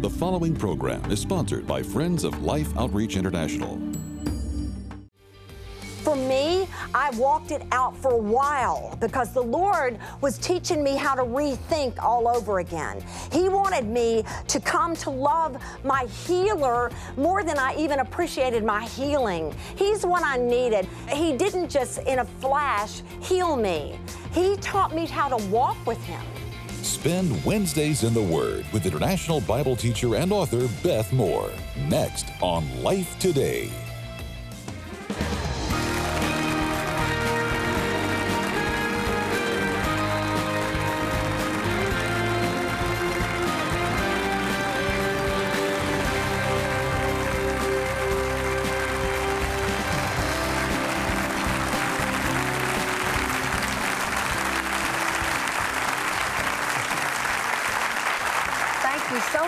The 0.00 0.08
following 0.08 0.56
program 0.56 1.10
is 1.10 1.20
sponsored 1.20 1.66
by 1.66 1.82
Friends 1.82 2.24
of 2.24 2.42
Life 2.42 2.74
Outreach 2.78 3.16
International. 3.16 3.78
For 6.02 6.16
me, 6.16 6.66
I 6.94 7.10
walked 7.16 7.50
it 7.50 7.60
out 7.70 7.94
for 7.98 8.12
a 8.12 8.16
while 8.16 8.96
because 8.98 9.34
the 9.34 9.42
Lord 9.42 9.98
was 10.22 10.38
teaching 10.38 10.82
me 10.82 10.96
how 10.96 11.14
to 11.14 11.22
rethink 11.22 12.02
all 12.02 12.28
over 12.28 12.60
again. 12.60 13.04
He 13.30 13.50
wanted 13.50 13.84
me 13.84 14.24
to 14.48 14.58
come 14.58 14.96
to 14.96 15.10
love 15.10 15.62
my 15.84 16.06
healer 16.06 16.90
more 17.18 17.44
than 17.44 17.58
I 17.58 17.76
even 17.76 17.98
appreciated 17.98 18.64
my 18.64 18.86
healing. 18.86 19.54
He's 19.76 20.06
what 20.06 20.22
I 20.24 20.38
needed. 20.38 20.88
He 21.12 21.36
didn't 21.36 21.68
just 21.68 21.98
in 22.04 22.20
a 22.20 22.24
flash 22.24 23.02
heal 23.20 23.54
me, 23.54 24.00
He 24.32 24.56
taught 24.56 24.94
me 24.94 25.04
how 25.04 25.28
to 25.28 25.46
walk 25.48 25.76
with 25.86 26.02
Him. 26.04 26.22
Spend 26.82 27.44
Wednesdays 27.44 28.04
in 28.04 28.14
the 28.14 28.22
Word 28.22 28.64
with 28.72 28.86
international 28.86 29.40
Bible 29.42 29.76
teacher 29.76 30.16
and 30.16 30.32
author 30.32 30.68
Beth 30.82 31.12
Moore. 31.12 31.52
Next 31.88 32.30
on 32.40 32.82
Life 32.82 33.18
Today. 33.18 33.70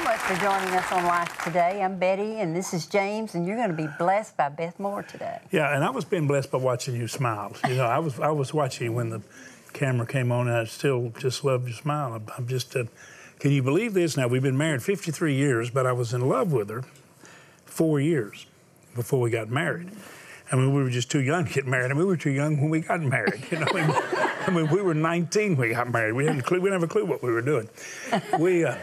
Much 0.04 0.18
for 0.18 0.34
joining 0.36 0.74
us 0.74 0.90
on 0.90 1.04
Life 1.04 1.44
Today. 1.44 1.80
I'm 1.80 1.96
Betty, 1.96 2.40
and 2.40 2.56
this 2.56 2.74
is 2.74 2.86
James, 2.86 3.36
and 3.36 3.46
you're 3.46 3.56
going 3.56 3.70
to 3.70 3.76
be 3.76 3.88
blessed 3.98 4.36
by 4.36 4.48
Beth 4.48 4.80
Moore 4.80 5.04
today. 5.04 5.38
Yeah, 5.52 5.74
and 5.74 5.84
I 5.84 5.90
was 5.90 6.04
being 6.04 6.26
blessed 6.26 6.50
by 6.50 6.58
watching 6.58 6.96
you 6.96 7.06
smile. 7.06 7.54
You 7.68 7.76
know, 7.76 7.86
I 7.86 8.00
was 8.00 8.18
I 8.18 8.30
was 8.30 8.52
watching 8.52 8.86
you 8.86 8.92
when 8.92 9.10
the 9.10 9.22
camera 9.72 10.04
came 10.04 10.32
on, 10.32 10.48
and 10.48 10.56
I 10.56 10.64
still 10.64 11.12
just 11.18 11.44
love 11.44 11.68
your 11.68 11.76
smile. 11.76 12.14
I'm, 12.14 12.26
I'm 12.36 12.48
just, 12.48 12.74
uh, 12.74 12.84
can 13.38 13.52
you 13.52 13.62
believe 13.62 13.94
this? 13.94 14.16
Now 14.16 14.26
we've 14.26 14.42
been 14.42 14.58
married 14.58 14.82
53 14.82 15.34
years, 15.34 15.70
but 15.70 15.86
I 15.86 15.92
was 15.92 16.12
in 16.12 16.28
love 16.28 16.52
with 16.52 16.68
her 16.70 16.82
four 17.64 18.00
years 18.00 18.46
before 18.96 19.20
we 19.20 19.30
got 19.30 19.50
married. 19.50 19.88
I 20.50 20.56
mean, 20.56 20.74
we 20.74 20.82
were 20.82 20.90
just 20.90 21.12
too 21.12 21.22
young 21.22 21.46
to 21.46 21.52
get 21.52 21.66
married. 21.66 21.92
I 21.92 21.94
mean, 21.94 21.98
we 21.98 22.06
were 22.06 22.16
too 22.16 22.30
young 22.30 22.60
when 22.60 22.70
we 22.70 22.80
got 22.80 23.00
married. 23.00 23.44
You 23.52 23.60
know, 23.60 23.66
I 23.72 23.74
mean, 23.74 23.96
I 24.48 24.50
mean 24.50 24.68
we 24.68 24.82
were 24.82 24.94
19 24.94 25.56
when 25.56 25.68
we 25.68 25.74
got 25.74 25.90
married. 25.92 26.14
We 26.14 26.24
hadn't 26.24 26.40
a 26.40 26.42
clue. 26.42 26.60
We 26.60 26.70
didn't 26.70 26.82
have 26.82 26.90
a 26.90 26.92
clue 26.92 27.04
what 27.04 27.22
we 27.22 27.30
were 27.30 27.40
doing. 27.40 27.68
We, 28.38 28.64
uh, 28.64 28.76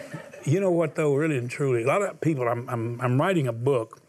you 0.45 0.59
know 0.59 0.71
what 0.71 0.95
though, 0.95 1.13
really 1.15 1.37
and 1.37 1.49
truly, 1.49 1.83
a 1.83 1.87
lot 1.87 2.01
of 2.01 2.19
people. 2.21 2.47
I'm, 2.47 2.67
I'm, 2.69 3.01
I'm 3.01 3.19
writing 3.19 3.47
a 3.47 3.53
book 3.53 4.01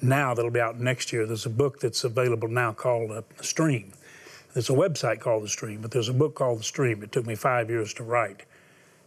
now 0.00 0.34
that'll 0.34 0.50
be 0.50 0.60
out 0.60 0.80
next 0.80 1.12
year. 1.12 1.26
There's 1.26 1.46
a 1.46 1.50
book 1.50 1.80
that's 1.80 2.04
available 2.04 2.48
now 2.48 2.72
called 2.72 3.10
uh, 3.10 3.22
Stream. 3.40 3.92
There's 4.52 4.68
a 4.68 4.74
website 4.74 5.20
called 5.20 5.44
The 5.44 5.48
Stream, 5.48 5.80
but 5.80 5.90
there's 5.90 6.08
a 6.08 6.12
book 6.12 6.34
called 6.34 6.60
The 6.60 6.64
Stream. 6.64 7.02
It 7.02 7.12
took 7.12 7.26
me 7.26 7.34
five 7.34 7.70
years 7.70 7.94
to 7.94 8.02
write. 8.02 8.44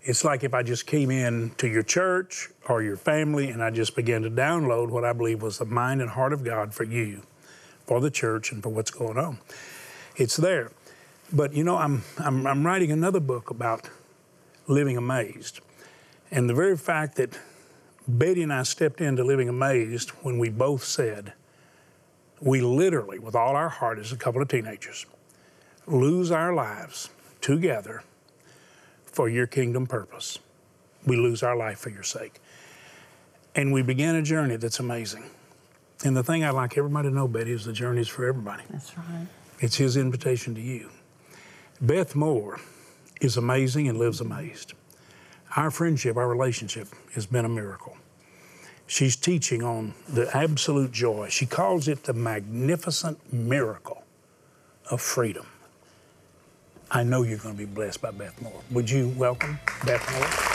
It's 0.02 0.24
like 0.24 0.44
if 0.44 0.54
I 0.54 0.64
just 0.64 0.88
came 0.88 1.12
in 1.12 1.52
to 1.58 1.68
your 1.68 1.84
church 1.84 2.50
or 2.68 2.82
your 2.82 2.96
family 2.96 3.50
and 3.50 3.64
I 3.64 3.72
just 3.72 3.96
began 3.96 4.22
to 4.22 4.30
download 4.30 4.90
what 4.90 5.04
I 5.04 5.14
believe 5.14 5.42
was 5.42 5.58
the 5.58 5.66
mind 5.66 6.02
and 6.02 6.10
heart 6.10 6.32
of 6.32 6.44
God 6.44 6.74
for 6.74 6.84
you, 6.84 7.24
for 7.86 8.00
the 8.00 8.12
church, 8.12 8.52
and 8.52 8.62
for 8.62 8.70
what's 8.70 8.92
going 8.92 9.18
on. 9.18 9.40
It's 10.16 10.38
there. 10.38 10.72
But 11.34 11.54
you 11.54 11.64
know, 11.64 11.78
I'm, 11.78 12.04
I'm, 12.20 12.46
I'm 12.46 12.66
writing 12.66 12.92
another 12.92 13.20
book 13.20 13.50
about 13.50 13.90
living 14.68 14.98
amazed. 14.98 15.60
And 16.32 16.50
the 16.50 16.54
very 16.54 16.78
fact 16.78 17.16
that 17.18 17.40
Betty 18.08 18.44
and 18.44 18.54
I 18.54 18.64
stepped 18.64 19.02
into 19.02 19.24
living 19.24 19.50
amazed 19.50 20.10
when 20.22 20.38
we 20.38 20.50
both 20.50 20.84
said, 20.84 21.34
we 22.42 22.62
literally, 22.62 23.18
with 23.20 23.36
all 23.36 23.56
our 23.56 23.70
heart 23.70 23.98
as 23.98 24.12
a 24.12 24.18
couple 24.18 24.42
of 24.42 24.48
teenagers, 24.48 25.06
lose 25.88 26.32
our 26.32 26.54
lives 26.54 27.10
together 27.42 28.04
for 29.06 29.30
your 29.30 29.48
kingdom 29.48 29.88
purpose. 29.88 30.40
We 31.06 31.16
lose 31.16 31.44
our 31.44 31.56
life 31.56 31.80
for 31.80 31.90
your 31.90 32.04
sake. 32.04 32.42
And 33.56 33.72
we 33.72 33.82
began 33.82 34.16
a 34.16 34.22
journey 34.22 34.58
that's 34.58 34.80
amazing. 34.80 35.24
And 36.04 36.16
the 36.16 36.24
thing 36.24 36.44
I'd 36.44 36.50
like 36.52 36.78
everybody 36.78 37.10
to 37.10 37.16
know, 37.16 37.28
Betty, 37.28 37.52
is 37.52 37.64
the 37.64 37.72
journey 37.72 38.02
is 38.02 38.10
for 38.10 38.28
everybody. 38.28 38.64
That's 38.70 38.98
right. 38.98 39.28
It's 39.60 39.78
his 39.78 39.96
invitation 39.96 40.54
to 40.56 40.62
you. 40.62 40.90
Beth 41.80 42.16
Moore 42.16 42.60
is 43.22 43.38
amazing 43.38 43.88
and 43.88 43.98
lives 43.98 44.20
amazed. 44.20 44.74
Our 45.56 45.72
friendship, 45.72 46.18
our 46.18 46.28
relationship 46.28 46.88
has 47.14 47.26
been 47.26 47.46
a 47.46 47.50
miracle. 47.50 47.98
She's 48.88 49.16
teaching 49.16 49.64
on 49.64 49.94
the 50.08 50.30
absolute 50.36 50.92
joy. 50.92 51.30
She 51.30 51.46
calls 51.46 51.88
it 51.88 52.04
the 52.04 52.14
magnificent 52.14 53.34
miracle 53.34 54.04
of 54.92 55.02
freedom. 55.02 55.48
I 56.92 57.04
know 57.04 57.24
you're 57.24 57.40
going 57.40 57.56
to 57.56 57.58
be 57.58 57.66
blessed 57.66 58.02
by 58.02 58.12
Beth 58.12 58.40
Moore. 58.42 58.62
Would 58.72 58.90
you 58.90 59.10
welcome 59.18 59.60
Beth 59.86 60.12
Moore? 60.12 60.55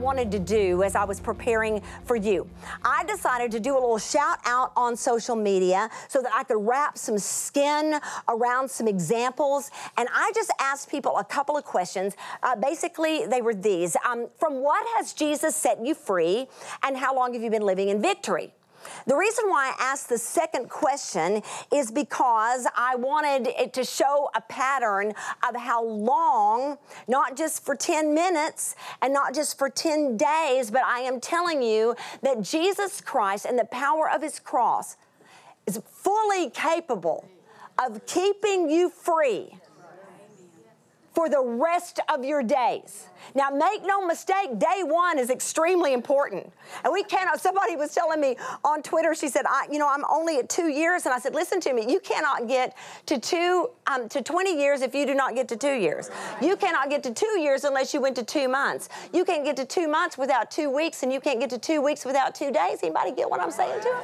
Wanted 0.00 0.30
to 0.32 0.38
do 0.38 0.82
as 0.82 0.94
I 0.94 1.04
was 1.04 1.20
preparing 1.20 1.82
for 2.04 2.16
you. 2.16 2.48
I 2.84 3.04
decided 3.04 3.50
to 3.52 3.60
do 3.60 3.72
a 3.72 3.80
little 3.80 3.98
shout 3.98 4.38
out 4.44 4.72
on 4.76 4.96
social 4.96 5.36
media 5.36 5.90
so 6.08 6.22
that 6.22 6.32
I 6.34 6.44
could 6.44 6.66
wrap 6.66 6.98
some 6.98 7.18
skin 7.18 8.00
around 8.28 8.70
some 8.70 8.88
examples. 8.88 9.70
And 9.96 10.08
I 10.12 10.32
just 10.34 10.50
asked 10.58 10.90
people 10.90 11.18
a 11.18 11.24
couple 11.24 11.56
of 11.56 11.64
questions. 11.64 12.16
Uh, 12.42 12.56
basically, 12.56 13.26
they 13.26 13.42
were 13.42 13.54
these 13.54 13.96
um, 14.08 14.28
From 14.38 14.62
what 14.62 14.86
has 14.96 15.12
Jesus 15.12 15.54
set 15.54 15.84
you 15.84 15.94
free, 15.94 16.48
and 16.82 16.96
how 16.96 17.14
long 17.14 17.34
have 17.34 17.42
you 17.42 17.50
been 17.50 17.62
living 17.62 17.88
in 17.88 18.00
victory? 18.00 18.52
The 19.06 19.16
reason 19.16 19.48
why 19.48 19.72
I 19.78 19.82
asked 19.82 20.08
the 20.08 20.18
second 20.18 20.68
question 20.68 21.42
is 21.72 21.90
because 21.90 22.66
I 22.76 22.96
wanted 22.96 23.48
it 23.48 23.72
to 23.74 23.84
show 23.84 24.30
a 24.34 24.40
pattern 24.40 25.12
of 25.48 25.56
how 25.56 25.84
long, 25.84 26.78
not 27.08 27.36
just 27.36 27.64
for 27.64 27.74
10 27.74 28.14
minutes 28.14 28.74
and 29.02 29.12
not 29.12 29.34
just 29.34 29.58
for 29.58 29.68
10 29.68 30.16
days, 30.16 30.70
but 30.70 30.82
I 30.82 31.00
am 31.00 31.20
telling 31.20 31.62
you 31.62 31.94
that 32.22 32.42
Jesus 32.42 33.00
Christ 33.00 33.46
and 33.46 33.58
the 33.58 33.64
power 33.66 34.10
of 34.10 34.22
his 34.22 34.38
cross 34.38 34.96
is 35.66 35.80
fully 35.86 36.50
capable 36.50 37.28
of 37.78 38.04
keeping 38.06 38.68
you 38.68 38.90
free 38.90 39.59
for 41.20 41.28
the 41.28 41.38
rest 41.38 42.00
of 42.08 42.24
your 42.24 42.42
days. 42.42 43.08
Now, 43.34 43.50
make 43.50 43.84
no 43.84 44.06
mistake, 44.06 44.58
day 44.58 44.80
one 44.82 45.18
is 45.18 45.28
extremely 45.28 45.92
important. 45.92 46.50
And 46.82 46.94
we 46.94 47.02
cannot, 47.02 47.42
somebody 47.42 47.76
was 47.76 47.94
telling 47.94 48.22
me 48.22 48.38
on 48.64 48.82
Twitter, 48.82 49.14
she 49.14 49.28
said, 49.28 49.44
I, 49.46 49.66
you 49.70 49.78
know, 49.78 49.86
I'm 49.86 50.02
only 50.10 50.38
at 50.38 50.48
two 50.48 50.68
years. 50.68 51.04
And 51.04 51.12
I 51.12 51.18
said, 51.18 51.34
listen 51.34 51.60
to 51.60 51.74
me, 51.74 51.84
you 51.92 52.00
cannot 52.00 52.48
get 52.48 52.74
to 53.04 53.20
two, 53.20 53.68
um, 53.86 54.08
to 54.08 54.22
20 54.22 54.58
years 54.58 54.80
if 54.80 54.94
you 54.94 55.04
do 55.04 55.12
not 55.12 55.34
get 55.34 55.46
to 55.48 55.58
two 55.58 55.74
years. 55.74 56.10
You 56.40 56.56
cannot 56.56 56.88
get 56.88 57.02
to 57.02 57.12
two 57.12 57.38
years 57.38 57.64
unless 57.64 57.92
you 57.92 58.00
went 58.00 58.16
to 58.16 58.24
two 58.24 58.48
months. 58.48 58.88
You 59.12 59.26
can't 59.26 59.44
get 59.44 59.58
to 59.58 59.66
two 59.66 59.88
months 59.88 60.16
without 60.16 60.50
two 60.50 60.70
weeks, 60.70 61.02
and 61.02 61.12
you 61.12 61.20
can't 61.20 61.38
get 61.38 61.50
to 61.50 61.58
two 61.58 61.82
weeks 61.82 62.06
without 62.06 62.34
two 62.34 62.50
days. 62.50 62.78
Anybody 62.82 63.12
get 63.12 63.28
what 63.28 63.42
I'm 63.42 63.50
saying 63.50 63.78
to 63.82 63.88
them? 63.90 64.02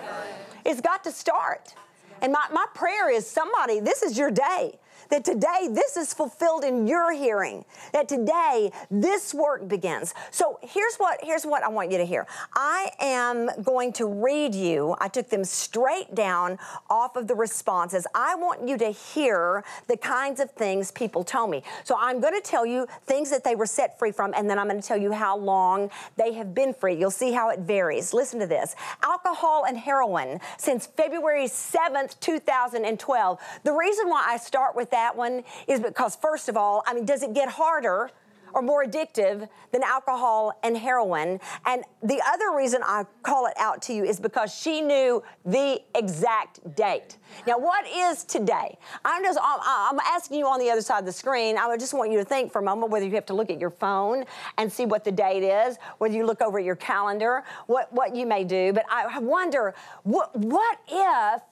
It's 0.67 0.83
got 0.83 1.03
to 1.05 1.13
start. 1.13 1.73
And 2.21 2.31
my, 2.31 2.45
my 2.53 2.67
prayer 2.75 3.11
is 3.11 3.27
somebody, 3.27 3.81
this 3.81 4.03
is 4.03 4.19
your 4.19 4.31
day 4.31 4.79
that 5.11 5.25
today 5.25 5.69
this 5.71 5.97
is 5.97 6.13
fulfilled 6.13 6.65
in 6.65 6.87
your 6.87 7.13
hearing 7.13 7.65
that 7.93 8.09
today 8.09 8.71
this 8.91 9.33
work 9.33 9.69
begins. 9.69 10.15
So 10.31 10.59
here's 10.63 10.97
what 10.97 11.19
here's 11.23 11.45
what 11.45 11.63
i 11.63 11.69
want 11.69 11.91
you 11.91 11.99
to 11.99 12.05
hear. 12.05 12.27
I 12.55 12.91
am 13.01 13.51
going 13.63 13.93
to 13.95 14.07
read 14.07 14.55
you 14.55 14.97
i 15.01 15.09
took 15.09 15.29
them 15.29 15.45
straight 15.45 16.15
down 16.15 16.59
off 16.91 17.17
of 17.17 17.27
the 17.27 17.35
responses. 17.35 18.07
I 18.15 18.35
want 18.35 18.69
you 18.69 18.77
to 18.79 18.91
hear 18.91 19.65
the 19.87 19.97
kinds 19.97 20.41
of 20.41 20.51
things 20.51 20.91
people 20.91 21.25
tell 21.25 21.47
me. 21.47 21.63
So 21.85 21.97
i'm 21.99 22.21
going 22.21 22.35
to 22.35 22.41
tell 22.41 22.67
you 22.67 22.87
things 23.07 23.31
that 23.31 23.45
they 23.45 23.55
were 23.55 23.67
set 23.67 23.99
free 23.99 24.13
from 24.13 24.35
and 24.37 24.49
then 24.49 24.59
i'm 24.59 24.69
going 24.69 24.81
to 24.81 24.87
tell 24.87 24.97
you 24.97 25.13
how 25.13 25.37
long 25.37 25.91
they 26.17 26.33
have 26.33 26.55
been 26.55 26.75
free. 26.75 26.95
You'll 26.95 27.11
see 27.11 27.33
how 27.33 27.51
it 27.51 27.61
varies. 27.61 28.13
Listen 28.13 28.41
to 28.41 28.47
this. 28.47 28.75
Alcohol 29.03 29.65
and 29.67 29.77
heroin 29.77 30.41
since 30.59 30.87
february 30.87 31.45
7th 31.45 32.19
2012 32.21 33.39
the 33.65 33.73
reason 33.73 34.09
why 34.09 34.25
i 34.29 34.37
start 34.37 34.75
with 34.75 34.91
that 34.91 34.96
one 35.15 35.45
is 35.67 35.81
because, 35.81 36.17
first 36.17 36.49
of 36.49 36.57
all, 36.57 36.83
I 36.87 36.95
mean, 36.95 37.05
does 37.05 37.23
it 37.23 37.35
get 37.35 37.49
harder? 37.49 38.11
Or 38.55 38.63
more 38.63 38.85
addictive 38.87 39.47
than 39.71 39.83
alcohol 39.83 40.59
and 40.63 40.79
heroin. 40.79 41.41
And 41.67 41.85
the 42.03 42.23
other 42.27 42.57
reason 42.57 42.81
I 42.83 43.05
call 43.23 43.47
it 43.49 43.53
out 43.59 43.83
to 43.83 43.93
you 43.93 44.03
is 44.03 44.19
because 44.19 44.55
she 44.55 44.81
knew 44.81 45.23
the 45.45 45.83
exact 45.95 46.75
date. 46.75 47.19
Now, 47.47 47.59
what 47.59 47.87
is 47.87 48.25
today? 48.25 48.79
I'm 49.05 49.23
just 49.23 49.39
I'm 49.43 49.99
asking 50.01 50.39
you 50.39 50.47
on 50.47 50.59
the 50.59 50.71
other 50.71 50.81
side 50.81 51.01
of 51.01 51.05
the 51.05 51.13
screen. 51.13 51.59
I 51.59 51.77
just 51.77 51.93
want 51.93 52.11
you 52.11 52.19
to 52.19 52.25
think 52.25 52.51
for 52.51 52.61
a 52.61 52.65
moment 52.65 52.91
whether 52.91 53.05
you 53.05 53.15
have 53.17 53.27
to 53.27 53.35
look 53.35 53.51
at 53.51 53.61
your 53.61 53.69
phone 53.69 54.25
and 54.57 54.73
see 54.73 54.87
what 54.87 55.05
the 55.05 55.13
date 55.13 55.43
is, 55.43 55.77
whether 55.99 56.15
you 56.15 56.25
look 56.25 56.41
over 56.41 56.59
at 56.59 56.65
your 56.65 56.77
calendar, 56.77 57.43
what 57.67 57.93
what 57.93 58.17
you 58.17 58.25
may 58.25 58.43
do. 58.43 58.73
But 58.73 58.87
I 58.91 59.19
wonder 59.19 59.75
what 60.05 60.35
what 60.35 60.79
if 60.89 61.43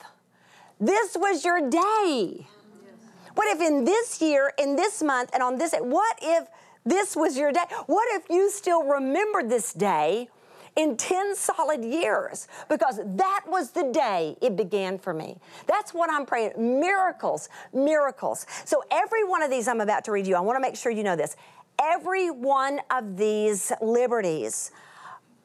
this 0.81 1.19
was 1.19 1.45
your 1.45 1.69
day? 1.69 2.47
What 3.35 3.49
if 3.49 3.61
in 3.61 3.85
this 3.85 4.21
year, 4.21 4.53
in 4.59 4.77
this 4.77 5.03
month, 5.03 5.31
and 5.35 5.43
on 5.43 5.59
this, 5.59 5.73
day, 5.73 5.79
what 5.81 6.19
if 6.23 6.49
this 6.85 7.17
was 7.17 7.37
your 7.37 7.53
day? 7.53 7.65
What 7.87 8.07
if 8.13 8.29
you 8.31 8.51
still 8.51 8.85
remember 8.85 9.43
this 9.43 9.73
day 9.73 10.29
in 10.77 10.97
10 10.97 11.35
solid 11.35 11.85
years? 11.85 12.47
Because 12.69 13.01
that 13.05 13.45
was 13.47 13.73
the 13.73 13.91
day 13.93 14.37
it 14.41 14.57
began 14.57 14.99
for 14.99 15.13
me. 15.13 15.37
That's 15.67 15.93
what 15.93 16.11
I'm 16.11 16.27
praying. 16.27 16.53
Miracles, 16.57 17.49
miracles. 17.73 18.47
So 18.65 18.83
every 18.91 19.25
one 19.25 19.43
of 19.43 19.51
these 19.51 19.67
I'm 19.67 19.81
about 19.81 20.05
to 20.05 20.13
read 20.13 20.27
you, 20.27 20.37
I 20.37 20.41
want 20.41 20.57
to 20.57 20.63
make 20.63 20.77
sure 20.77 20.93
you 20.93 21.03
know 21.03 21.17
this. 21.17 21.37
Every 21.81 22.31
one 22.31 22.81
of 22.91 23.17
these 23.17 23.73
liberties 23.81 24.71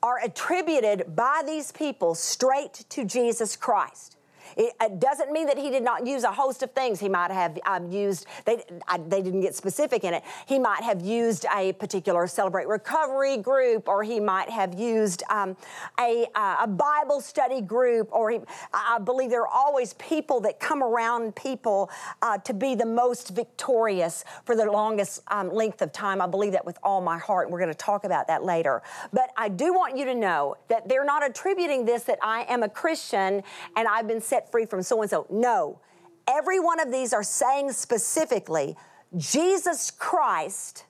are 0.04 0.20
attributed 0.24 1.16
by 1.16 1.42
these 1.46 1.72
people 1.72 2.16
straight 2.16 2.86
to 2.90 3.04
Jesus 3.04 3.56
Christ. 3.56 4.19
It 4.58 5.00
doesn't 5.00 5.32
mean 5.32 5.48
that 5.48 5.58
he 5.58 5.70
did 5.70 5.84
not 5.84 6.06
use 6.06 6.24
a 6.24 6.32
host 6.32 6.64
of 6.64 6.72
things. 6.72 7.00
He 7.00 7.10
might 7.10 7.32
have 7.32 7.58
um, 7.66 7.92
used, 7.92 8.26
they, 8.46 8.64
I, 8.88 8.98
they 8.98 9.22
didn't 9.22 9.42
get 9.42 9.56
specific 9.56 10.04
in 10.04 10.14
it. 10.14 10.24
He 10.48 10.60
might 10.60 10.84
have 10.84 11.02
used 11.02 11.46
a 11.56 11.74
particular 11.74 12.28
Celebrate 12.28 12.68
Recovery 12.68 13.38
group, 13.38 13.88
or 13.88 14.04
he 14.04 14.20
might 14.20 14.50
have 14.50 14.74
used 14.74 15.24
um, 15.30 15.56
a, 16.00 16.26
uh, 16.36 16.58
a 16.62 16.68
Bible 16.68 17.22
study 17.22 17.62
group, 17.62 18.10
or 18.12 18.32
he, 18.32 18.40
I 18.74 19.00
believe 19.00 19.30
there 19.30 19.42
are 19.42 19.48
always 19.48 19.94
people 19.96 20.40
that 20.42 20.60
come 20.60 20.84
around 20.84 21.36
people 21.36 21.90
uh, 22.22 22.38
to 22.40 22.54
be 22.54 22.76
the 22.76 22.86
most 22.86 23.30
victorious 23.30 24.26
for 24.46 24.56
the 24.56 24.66
longest 24.66 25.22
um, 25.28 25.54
length 25.54 25.82
of 25.82 25.92
time. 25.92 26.22
I 26.22 26.28
believe 26.28 26.54
that 26.54 26.66
with 26.66 26.78
all 26.84 27.02
my 27.02 27.18
heart. 27.18 27.50
We're 27.50 27.60
going 27.60 27.72
to 27.72 27.78
talk 27.78 28.04
about 28.04 28.28
that 28.28 28.44
later. 28.44 28.82
But 29.12 29.32
I 29.38 29.50
do 29.50 29.74
want 29.74 29.98
you 29.98 30.06
to 30.06 30.16
know 30.16 30.56
that 30.68 30.88
they're 30.88 31.06
not 31.06 31.28
attributing 31.28 31.86
this 31.86 32.04
that 32.04 32.20
I 32.22 32.44
am 32.50 32.64
a 32.64 32.70
Christian 32.70 33.44
and 33.76 33.88
I've 33.88 34.08
been 34.08 34.22
set 34.22 34.39
free 34.48 34.66
from 34.66 34.84
so 34.84 35.02
and 35.02 35.10
so. 35.10 35.26
No. 35.30 35.80
Every 36.28 36.60
one 36.60 36.80
of 36.80 36.92
these 36.92 37.12
are 37.12 37.24
saying 37.24 37.72
specifically, 37.72 38.78
Jesus 39.18 39.90
Christ 39.90 40.86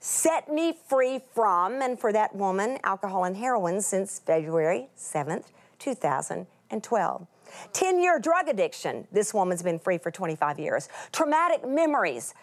set 0.00 0.52
me 0.52 0.74
free 0.88 1.20
from, 1.34 1.80
and 1.80 1.98
for 1.98 2.12
that 2.12 2.34
woman, 2.36 2.78
alcohol 2.84 3.24
and 3.24 3.36
heroin 3.36 3.80
since 3.80 4.18
February 4.20 4.88
7th, 4.96 5.46
2012. 5.78 7.26
10 7.72 8.00
year 8.00 8.18
drug 8.18 8.48
addiction. 8.48 9.06
This 9.12 9.32
woman's 9.32 9.62
been 9.62 9.78
free 9.78 9.98
for 9.98 10.10
25 10.10 10.58
years. 10.58 10.88
Traumatic 11.12 11.66
memories 11.66 12.34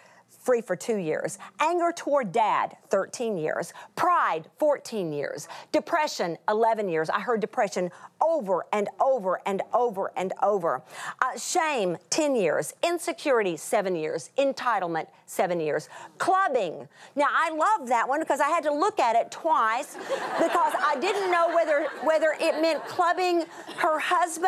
free 0.44 0.60
for 0.60 0.76
two 0.76 0.96
years. 0.98 1.38
Anger 1.58 1.90
toward 1.96 2.30
dad, 2.30 2.76
13 2.90 3.36
years. 3.36 3.72
Pride, 3.96 4.44
14 4.58 5.12
years. 5.12 5.48
Depression, 5.72 6.36
11 6.48 6.88
years. 6.88 7.08
I 7.08 7.20
heard 7.20 7.40
depression 7.40 7.90
over 8.22 8.66
and 8.72 8.88
over 9.00 9.40
and 9.46 9.62
over 9.72 10.12
and 10.16 10.32
over. 10.42 10.82
Uh, 11.20 11.38
shame, 11.38 11.96
10 12.10 12.36
years. 12.36 12.74
Insecurity, 12.82 13.56
seven 13.56 13.96
years. 13.96 14.30
Entitlement, 14.38 15.06
seven 15.26 15.60
years. 15.60 15.88
Clubbing. 16.18 16.86
Now, 17.16 17.28
I 17.32 17.50
love 17.50 17.88
that 17.88 18.06
one 18.06 18.20
because 18.20 18.40
I 18.40 18.48
had 18.48 18.62
to 18.64 18.72
look 18.72 19.00
at 19.00 19.16
it 19.16 19.30
twice 19.30 19.94
because 20.38 20.74
I 20.78 20.96
didn't 21.00 21.30
know 21.30 21.54
whether, 21.54 21.88
whether 22.02 22.36
it 22.38 22.60
meant 22.60 22.84
clubbing 22.86 23.44
her 23.78 23.98
husband 23.98 24.44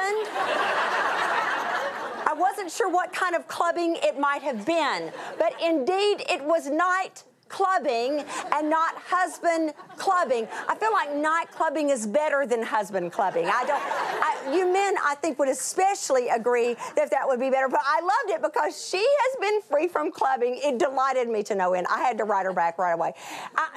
wasn't 2.39 2.71
sure 2.71 2.89
what 2.91 3.13
kind 3.13 3.35
of 3.35 3.47
clubbing 3.49 3.97
it 4.03 4.19
might 4.19 4.43
have 4.43 4.65
been, 4.67 5.13
but 5.39 5.55
indeed 5.63 6.25
it 6.29 6.43
was 6.45 6.69
night 6.69 7.25
clubbing 7.49 8.25
and 8.53 8.69
not 8.71 8.95
husband 8.97 9.73
clubbing. 9.97 10.49
I 10.69 10.75
feel 10.75 10.93
like 10.93 11.15
night 11.15 11.51
clubbing 11.53 11.91
is 11.91 12.07
better 12.07 12.47
than 12.47 12.63
husband 12.63 13.13
clubbing. 13.13 13.47
I 13.47 13.65
don't, 13.65 13.83
I, 13.83 14.57
you 14.57 14.73
men, 14.73 14.95
I 15.05 15.15
think, 15.17 15.39
would 15.39 15.49
especially 15.49 16.29
agree 16.29 16.75
that 16.97 17.11
that 17.11 17.27
would 17.27 17.41
be 17.41 17.51
better. 17.51 17.69
But 17.69 17.81
I 17.85 18.01
loved 18.01 18.39
it 18.39 18.43
because 18.43 18.89
she 18.89 18.99
has 18.99 19.41
been 19.41 19.63
free 19.63 19.89
from 19.89 20.11
clubbing. 20.11 20.61
It 20.63 20.79
delighted 20.79 21.29
me 21.29 21.43
to 21.45 21.55
no 21.55 21.75
end. 21.75 21.87
I 21.91 22.01
had 22.01 22.19
to 22.19 22.25
write 22.25 22.47
her 22.47 22.53
back 22.53 22.79
right 22.79 22.93
away. 22.93 23.13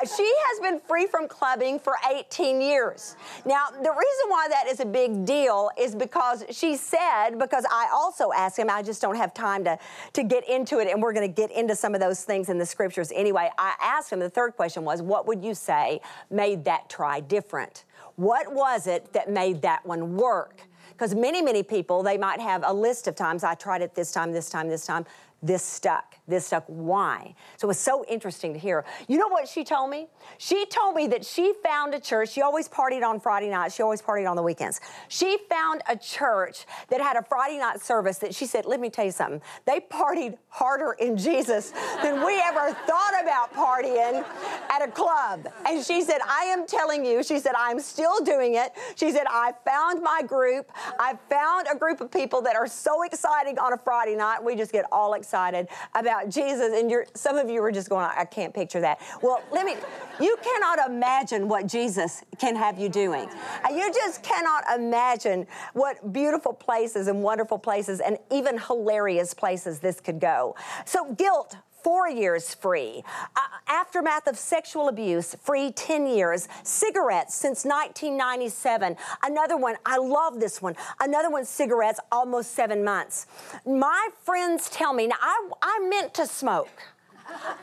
She 0.04 0.33
has 0.48 0.60
been 0.60 0.80
free 0.80 1.07
from 1.07 1.27
clubbing 1.27 1.80
for 1.80 1.95
18 2.12 2.62
years. 2.62 3.15
Now, 3.45 3.68
the 3.69 3.77
reason 3.80 4.30
why 4.30 4.48
that 4.50 4.68
is 4.68 4.80
a 4.80 4.86
big 4.86 5.25
deal 5.25 5.69
is 5.77 5.95
because 5.95 6.44
she 6.50 6.75
said, 6.75 7.38
because 7.38 7.65
I 7.69 7.89
also 7.94 8.31
asked 8.31 8.57
him, 8.57 8.69
I 8.69 8.81
just 8.81 9.01
don't 9.01 9.15
have 9.15 9.33
time 9.33 9.63
to, 9.65 9.77
to 10.13 10.24
get 10.24 10.48
into 10.48 10.80
it, 10.80 10.88
and 10.88 11.01
we're 11.01 11.13
going 11.13 11.27
to 11.27 11.33
get 11.33 11.51
into 11.51 11.75
some 11.75 11.94
of 11.94 12.01
those 12.01 12.24
things 12.24 12.50
in 12.50 12.57
the 12.57 12.65
scriptures 12.65 13.12
anyway. 13.13 13.50
I 13.59 13.73
asked 13.81 14.11
him, 14.11 14.19
the 14.19 14.29
third 14.29 14.56
question 14.56 14.85
was, 14.85 15.01
what 15.01 15.27
would 15.27 15.44
you 15.44 15.53
say 15.53 16.00
made 16.31 16.63
that 16.63 16.89
try 16.89 17.19
different? 17.19 17.83
What 18.15 18.53
was 18.53 18.88
it 18.88 19.11
that 19.13 19.29
made 19.29 19.61
that 19.63 19.85
one 19.85 20.15
work? 20.15 20.61
Because 20.91 21.13
many, 21.13 21.41
many 21.41 21.61
people, 21.61 22.01
they 22.01 22.17
might 22.17 22.39
have 22.39 22.63
a 22.65 22.73
list 22.73 23.07
of 23.07 23.15
times 23.15 23.44
I 23.44 23.56
tried 23.56 23.81
it 23.81 23.95
this 23.95 24.11
time, 24.11 24.31
this 24.31 24.50
time, 24.50 24.69
this 24.69 24.85
time. 24.85 25.06
This 25.41 25.63
stuck. 25.63 26.15
This 26.27 26.47
stuck. 26.47 26.65
Why? 26.68 27.33
So 27.56 27.65
it 27.65 27.69
was 27.69 27.80
so 27.80 28.03
interesting 28.09 28.51
to 28.53 28.59
hear. 28.59 28.83
You 29.07 29.18
know 29.18 29.30
what 29.30 29.47
she 29.47 29.63
told 29.63 29.89
me? 29.89 30.07
She 30.38 30.65
told 30.65 30.95
me 30.95 31.07
that 31.07 31.24
she 31.24 31.53
found 31.63 31.94
a 31.94 32.00
church. 32.00 32.31
She 32.31 32.41
always 32.41 32.68
partied 32.68 33.07
on 33.07 33.21
Friday 33.21 33.50
nights. 33.50 33.75
She 33.75 33.81
always 33.81 34.01
partied 34.01 34.30
on 34.30 34.36
the 34.36 34.44
weekends. 34.44 34.81
She 35.07 35.38
found 35.50 35.81
a 35.88 35.95
church 35.95 36.65
that 36.89 37.00
had 37.00 37.15
a 37.15 37.24
Friday 37.24 37.57
night 37.57 37.80
service 37.80 38.18
that 38.18 38.36
she 38.36 38.45
said, 38.45 38.65
let 38.65 38.81
me 38.81 38.89
tell 38.89 39.06
you 39.06 39.12
something. 39.12 39.41
They 39.65 39.80
partied 39.80 40.38
harder 40.50 40.97
in 41.00 41.15
Jesus 41.15 41.71
than 42.03 42.25
we 42.25 42.38
ever 42.41 42.74
thought 42.86 43.13
about 43.21 43.53
partying 43.53 44.25
at 44.69 44.81
a 44.81 44.91
club. 44.91 45.47
And 45.65 45.86
she 45.86 46.01
said, 46.01 46.19
I 46.27 46.45
am 46.45 46.68
telling 46.68 47.06
you, 47.06 47.24
she 47.24 47.39
said, 47.39 47.53
I'm 47.57 47.80
still 47.80 48.21
doing 48.25 48.56
it. 48.56 48.74
She 48.95 49.12
said, 49.12 49.25
I 49.30 49.53
found 49.65 50.03
my 50.03 50.21
group. 50.21 50.69
I 51.00 51.18
found 51.30 51.68
a 51.71 51.77
group 51.77 52.01
of 52.01 52.12
people 52.12 52.41
that 52.41 52.57
are 52.57 52.68
so 52.68 53.03
exciting 53.03 53.57
on 53.57 53.71
a 53.71 53.77
Friday 53.77 54.15
night. 54.18 54.44
We 54.44 54.57
just 54.57 54.74
get 54.74 54.83
all 54.91 55.13
excited 55.13 55.28
excited 55.29 55.67
about 55.93 56.27
Jesus, 56.29 56.73
and 56.73 56.89
you're, 56.89 57.05
some 57.13 57.37
of 57.37 57.51
you 57.51 57.61
are 57.61 57.71
just 57.71 57.87
going, 57.87 58.09
I 58.17 58.25
can't 58.25 58.51
picture 58.51 58.81
that. 58.81 58.99
Well, 59.21 59.43
let 59.51 59.63
me, 59.63 59.75
you 60.19 60.35
cannot 60.41 60.89
imagine 60.89 61.47
what 61.47 61.67
Jesus 61.67 62.23
can 62.39 62.55
have 62.55 62.79
you 62.79 62.89
doing. 62.89 63.29
Uh, 63.63 63.71
you 63.71 63.93
just 63.93 64.23
cannot 64.23 64.63
imagine 64.75 65.45
what 65.73 66.11
beautiful 66.11 66.51
places 66.51 67.07
and 67.07 67.21
wonderful 67.21 67.59
places 67.59 67.99
and 67.99 68.17
even 68.31 68.57
hilarious 68.57 69.35
places 69.35 69.77
this 69.77 70.01
could 70.01 70.19
go. 70.19 70.55
So, 70.85 71.13
guilt, 71.13 71.55
four 71.83 72.09
years 72.09 72.53
free. 72.53 73.03
Uh, 73.35 73.39
aftermath 73.67 74.27
of 74.27 74.37
sexual 74.37 74.89
abuse, 74.89 75.35
free 75.35 75.71
10 75.71 76.07
years. 76.07 76.47
Cigarettes 76.63 77.35
since 77.35 77.65
1997. 77.65 78.97
Another 79.23 79.57
one, 79.57 79.75
I 79.85 79.97
love 79.97 80.39
this 80.39 80.62
one. 80.62 80.75
Another 81.00 81.29
one, 81.29 81.45
cigarettes, 81.45 82.00
almost 82.12 82.51
seven 82.51 82.83
months. 82.83 83.27
My 83.65 84.09
friends 84.24 84.69
tell 84.69 84.93
me, 84.93 85.07
now 85.07 85.15
I, 85.21 85.50
I 85.62 85.88
meant 85.89 86.13
to 86.15 86.27
smoke. 86.27 86.69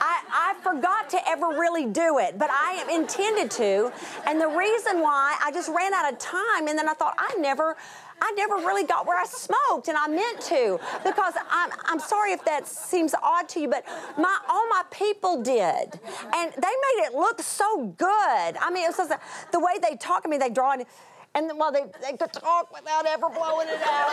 I, 0.01 0.23
I, 0.31 0.55
forgot 0.63 1.11
to 1.11 1.29
ever 1.29 1.49
really 1.49 1.87
do 1.87 2.19
it, 2.19 2.39
but 2.39 2.51
I 2.51 2.87
intended 2.93 3.51
to. 3.53 3.93
And 4.27 4.41
the 4.41 4.49
reason 4.49 5.01
why 5.01 5.37
I 5.43 5.51
just 5.51 5.69
ran 5.69 5.93
out 5.93 6.13
of 6.13 6.19
time, 6.19 6.69
and 6.69 6.79
then 6.79 6.89
I 6.89 6.95
thought, 6.95 7.15
I 7.19 7.35
never, 7.39 7.77
I 8.21 8.33
never 8.33 8.57
really 8.57 8.85
got 8.85 9.07
where 9.07 9.21
I 9.21 9.27
smoked, 9.27 9.89
and 9.89 9.97
I 9.97 10.09
meant 10.09 10.41
to 10.43 10.81
because 11.05 11.35
I'm, 11.51 11.71
I'm 11.85 11.99
sorry 11.99 12.33
if 12.33 12.45
that 12.45 12.67
seems 12.67 13.15
odd 13.23 13.49
to 13.51 13.61
you, 13.61 13.69
but 13.69 13.85
my 14.19 14.39
all 14.49 14.67
my 14.69 14.83
people 14.91 15.43
did, 15.43 16.01
and 16.35 16.53
they 16.53 16.75
made 16.87 17.07
it 17.07 17.15
look 17.15 17.41
so 17.43 17.87
good. 17.99 18.09
I 18.09 18.71
mean, 18.73 18.85
it 18.85 18.97
was 18.97 19.09
just, 19.09 19.13
the 19.53 19.61
way 19.61 19.75
they 19.83 19.97
talk 19.97 20.23
to 20.23 20.29
me, 20.29 20.39
they 20.39 20.49
draw 20.49 20.73
it, 20.73 20.87
and 21.35 21.51
well, 21.57 21.71
they, 21.71 21.85
they 22.01 22.17
could 22.17 22.33
talk 22.33 22.73
without 22.75 23.07
ever 23.07 23.29
blowing 23.29 23.69
it 23.69 23.81
out. 23.85 24.11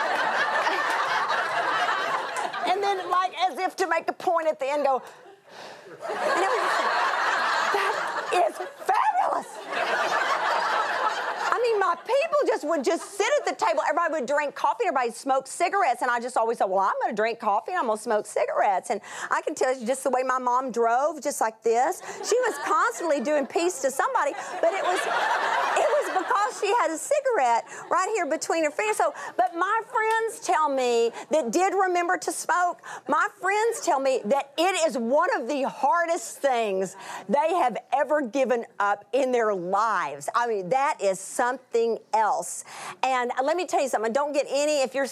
and 2.70 2.84
then, 2.84 3.10
like, 3.10 3.34
as 3.50 3.58
if 3.58 3.76
to 3.78 3.88
make 3.88 4.10
a 4.10 4.14
point 4.14 4.48
at 4.48 4.60
the 4.60 4.70
end, 4.70 4.84
go, 4.84 5.02
and 6.04 6.44
it 6.44 6.50
was, 6.52 6.70
that 7.74 8.24
is 8.34 8.68
people 11.96 12.38
just 12.48 12.68
would 12.68 12.84
just 12.84 13.18
sit 13.18 13.28
at 13.40 13.46
the 13.46 13.66
table. 13.66 13.82
Everybody 13.88 14.22
would 14.22 14.26
drink 14.28 14.56
coffee. 14.56 14.86
Everybody 14.88 15.12
smoked 15.12 15.48
cigarettes. 15.48 16.02
And 16.02 16.12
I 16.12 16.20
just 16.20 16.38
always 16.38 16.58
thought, 16.58 16.70
well, 16.70 16.80
I'm 16.80 16.94
going 17.02 17.12
to 17.12 17.16
drink 17.16 17.40
coffee 17.40 17.72
and 17.72 17.80
I'm 17.80 17.88
going 17.88 17.98
to 17.98 18.04
smoke 18.04 18.26
cigarettes. 18.26 18.90
And 18.90 19.02
I 19.30 19.42
can 19.42 19.56
tell 19.56 19.76
you 19.78 19.86
just 19.86 20.04
the 20.04 20.10
way 20.10 20.24
my 20.24 20.40
mom 20.40 20.72
drove, 20.72 21.22
just 21.22 21.42
like 21.42 21.62
this. 21.64 22.02
She 22.28 22.36
was 22.48 22.56
constantly 22.66 23.20
doing 23.22 23.46
peace 23.46 23.82
to 23.82 23.92
somebody, 23.92 24.34
but 24.62 24.74
it 24.74 24.84
was, 24.84 25.00
it 25.00 25.90
was 25.90 26.03
because 26.24 26.60
she 26.60 26.68
had 26.68 26.92
a 26.92 26.98
cigarette 26.98 27.66
right 27.90 28.12
here 28.16 28.26
between 28.26 28.64
her 28.64 28.72
fingers. 28.72 28.98
So, 28.98 29.14
but 29.38 29.56
my 29.56 29.82
friends 29.92 30.40
tell 30.46 30.70
me 30.70 31.12
that 31.32 31.52
did 31.52 31.74
remember 31.74 32.18
to 32.18 32.32
smoke. 32.32 32.82
My 33.08 33.28
friends 33.42 33.82
tell 33.82 34.00
me 34.00 34.22
that 34.26 34.54
it 34.58 34.88
is 34.88 34.98
one 34.98 35.30
of 35.40 35.48
the 35.48 35.64
hardest 35.64 36.40
things 36.40 36.96
they 37.30 37.54
have 37.54 37.78
ever 37.94 38.22
given 38.22 38.66
up 38.80 39.06
in 39.14 39.32
their 39.32 39.54
lives. 39.54 40.30
I 40.36 40.48
mean, 40.48 40.70
that 40.70 41.02
is 41.02 41.20
something 41.20 42.00
else. 42.14 42.66
And 43.02 43.32
let 43.44 43.58
me 43.58 43.66
tell 43.66 43.82
you 43.82 43.90
something. 43.90 44.14
Don't 44.14 44.34
get 44.34 44.46
any 44.50 44.82
if 44.82 44.94
you're 44.94 45.08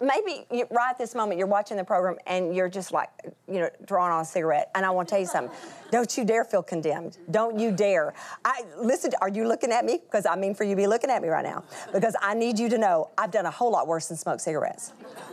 maybe 0.00 0.46
you, 0.50 0.66
right 0.70 0.90
at 0.90 0.98
this 0.98 1.14
moment 1.14 1.38
you're 1.38 1.46
watching 1.46 1.76
the 1.76 1.84
program 1.84 2.16
and 2.26 2.54
you're 2.54 2.68
just 2.68 2.92
like, 2.92 3.08
you 3.46 3.60
know, 3.60 3.70
drawing 3.84 4.12
on 4.12 4.22
a 4.22 4.24
cigarette. 4.24 4.70
And 4.74 4.84
I 4.84 4.90
want 4.90 5.08
to 5.08 5.12
tell 5.12 5.20
you 5.20 5.26
something. 5.26 5.56
Don't 5.90 6.16
you 6.16 6.24
dare 6.24 6.44
feel 6.44 6.62
condemned. 6.62 7.18
Don't 7.30 7.58
you 7.58 7.72
dare. 7.72 8.14
I 8.44 8.62
listen. 8.76 9.12
Are 9.20 9.28
you 9.28 9.46
looking 9.46 9.72
at 9.72 9.84
me? 9.84 9.98
Because 9.98 10.26
I 10.26 10.36
mean 10.36 10.54
for 10.54 10.64
you 10.64 10.70
to 10.70 10.76
be 10.76 10.86
looking 10.86 11.10
at 11.10 11.22
me 11.22 11.28
right 11.28 11.44
now. 11.44 11.64
Because 11.92 12.14
I 12.20 12.34
need 12.34 12.58
you 12.58 12.68
to 12.68 12.78
know 12.78 13.10
I've 13.16 13.30
done 13.30 13.46
a 13.46 13.50
whole 13.50 13.70
lot 13.70 13.86
worse 13.86 14.08
than 14.08 14.16
smoke 14.16 14.40
cigarettes. 14.40 14.92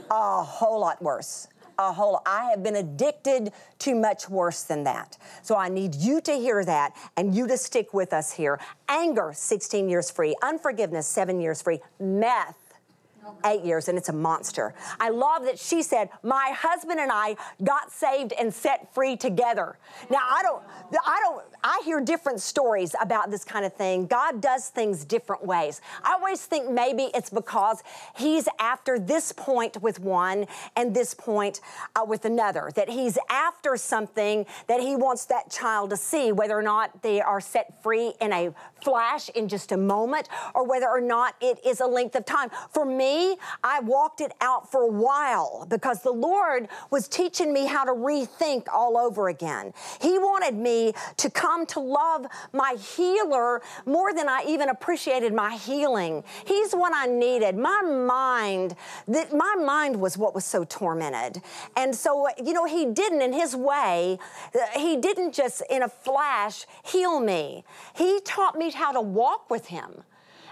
A 0.10 0.44
whole 0.44 0.80
lot 0.80 1.02
worse. 1.02 1.48
A 1.78 1.92
whole. 1.92 2.22
I 2.26 2.46
have 2.52 2.64
been 2.64 2.78
addicted 2.78 3.52
to 3.80 3.96
much 3.96 4.30
worse 4.30 4.64
than 4.64 4.86
that. 4.86 5.18
So 5.42 5.58
I 5.58 5.68
need 5.68 5.94
you 5.96 6.22
to 6.22 6.32
hear 6.32 6.64
that 6.64 6.94
and 7.18 7.36
you 7.36 7.48
to 7.48 7.58
stick 7.58 7.94
with 7.94 8.14
us 8.14 8.32
here. 8.32 8.60
Anger, 8.88 9.32
16 9.36 9.90
years 9.90 10.10
free. 10.10 10.36
Unforgiveness, 10.42 11.06
seven 11.06 11.42
years 11.42 11.62
free. 11.62 11.82
Meth 12.00 12.65
eight 13.46 13.64
years, 13.64 13.88
and 13.88 13.98
it's 13.98 14.10
a 14.10 14.14
monster. 14.14 14.74
I 15.00 15.10
love 15.10 15.44
that 15.44 15.60
she 15.60 15.82
said, 15.82 16.10
My 16.24 16.54
husband 16.58 17.00
and 17.00 17.12
I 17.12 17.36
got 17.64 17.92
saved 17.92 18.34
and 18.34 18.54
set 18.54 18.94
free 18.94 19.16
together. 19.16 19.78
Now, 20.10 20.20
I 20.30 20.42
don't, 20.42 20.64
I 21.06 21.20
don't, 21.24 21.44
I 21.64 21.82
hear 21.86 22.02
different 22.02 22.42
stories 22.42 22.96
about 23.02 23.32
this 23.32 23.44
kind 23.44 23.66
of 23.66 23.74
thing. 23.74 24.08
God 24.08 24.42
does 24.42 24.70
things 24.70 25.06
different 25.06 25.46
ways. 25.46 25.82
I 26.04 26.14
always 26.14 26.46
think 26.46 26.70
maybe 26.70 27.10
it's 27.14 27.30
because 27.30 27.84
He's 28.16 28.48
after 28.60 29.00
this 29.00 29.32
point 29.32 29.82
with 29.82 30.00
one 30.00 30.46
and 30.76 30.96
this 30.96 31.14
point 31.14 31.62
uh, 31.96 32.06
with 32.06 32.26
another, 32.26 32.72
that 32.76 32.90
He's 32.90 33.18
after 33.30 33.78
something 33.78 34.46
that 34.68 34.82
He 34.82 34.96
wants 34.96 35.26
that 35.26 35.50
child 35.50 35.90
to 35.92 35.98
see, 35.98 36.32
whether 36.32 36.58
or 36.58 36.64
not 36.64 37.02
they 37.02 37.22
are 37.22 37.42
set 37.42 37.82
free 37.82 38.14
in 38.22 38.32
a 38.34 38.54
flash 38.84 39.30
in 39.30 39.48
just 39.48 39.72
a 39.72 39.78
moment 39.78 40.30
or 40.54 40.68
whether 40.68 40.88
or 40.88 41.02
not 41.02 41.36
it 41.42 41.60
is 41.66 41.80
a 41.80 41.86
length 41.86 42.16
of 42.16 42.26
time. 42.26 42.50
For 42.72 42.86
me, 42.86 43.15
I 43.64 43.80
walked 43.82 44.22
it 44.22 44.34
out 44.42 44.72
for 44.72 44.84
a 44.84 44.92
while 44.92 45.66
because 45.70 46.02
the 46.02 46.12
Lord 46.12 46.68
was 46.90 47.08
teaching 47.08 47.54
me 47.54 47.66
how 47.66 47.84
to 47.84 47.92
rethink 47.92 48.68
all 48.72 48.98
over 48.98 49.30
again. 49.30 49.74
He 50.02 50.18
wanted 50.18 50.56
me 50.56 50.94
to 51.18 51.30
come 51.30 51.66
to 51.68 51.80
love 51.80 52.26
my 52.54 52.76
healer 52.96 53.62
more 53.86 54.14
than 54.14 54.28
I 54.30 54.44
even 54.48 54.70
appreciated 54.70 55.34
my 55.34 55.56
healing. 55.56 56.24
He's 56.46 56.74
what 56.74 56.94
I 56.96 57.08
needed. 57.08 57.58
My 57.58 57.82
mind, 57.82 58.76
that 59.08 59.34
my 59.34 59.56
mind 59.56 59.96
was 59.96 60.18
what 60.18 60.36
was 60.36 60.46
so 60.46 60.64
tormented. 60.64 61.42
And 61.76 61.96
so, 61.96 62.28
you 62.44 62.54
know, 62.54 62.66
he 62.66 62.86
didn't 62.86 63.22
in 63.22 63.34
his 63.34 63.56
way, 63.56 64.20
uh, 64.54 64.80
he 64.80 64.98
didn't 64.98 65.34
just 65.34 65.62
in 65.70 65.84
a 65.84 65.90
flash 65.90 66.66
heal 66.84 67.20
me. 67.20 67.64
He 67.96 68.20
taught 68.22 68.58
me 68.58 68.72
how 68.72 68.92
to 68.92 69.02
walk 69.02 69.50
with 69.50 69.68
Him 69.68 70.04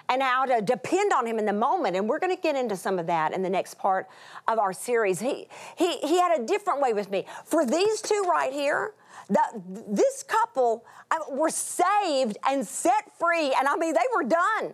and 0.09 0.21
how 0.21 0.45
to 0.45 0.61
depend 0.61 1.13
on 1.13 1.25
him 1.25 1.39
in 1.39 1.45
the 1.45 1.53
moment. 1.53 1.95
And 1.95 2.07
we're 2.07 2.19
going 2.19 2.35
to 2.35 2.41
get 2.41 2.55
into 2.55 2.75
some 2.75 2.99
of 2.99 3.07
that 3.07 3.33
in 3.33 3.41
the 3.41 3.49
next 3.49 3.75
part 3.75 4.07
of 4.47 4.59
our 4.59 4.73
series. 4.73 5.19
He, 5.19 5.47
he, 5.77 5.97
he 5.97 6.19
had 6.19 6.39
a 6.39 6.45
different 6.45 6.81
way 6.81 6.93
with 6.93 7.09
me. 7.09 7.25
For 7.45 7.65
these 7.65 8.01
two 8.01 8.25
right 8.29 8.51
here, 8.51 8.93
the, 9.29 9.41
this 9.87 10.23
couple 10.23 10.85
I, 11.09 11.19
were 11.29 11.49
saved 11.49 12.37
and 12.47 12.65
set 12.67 13.17
free. 13.17 13.53
And 13.57 13.67
I 13.67 13.75
mean, 13.77 13.93
they 13.93 13.99
were 14.15 14.23
done. 14.23 14.73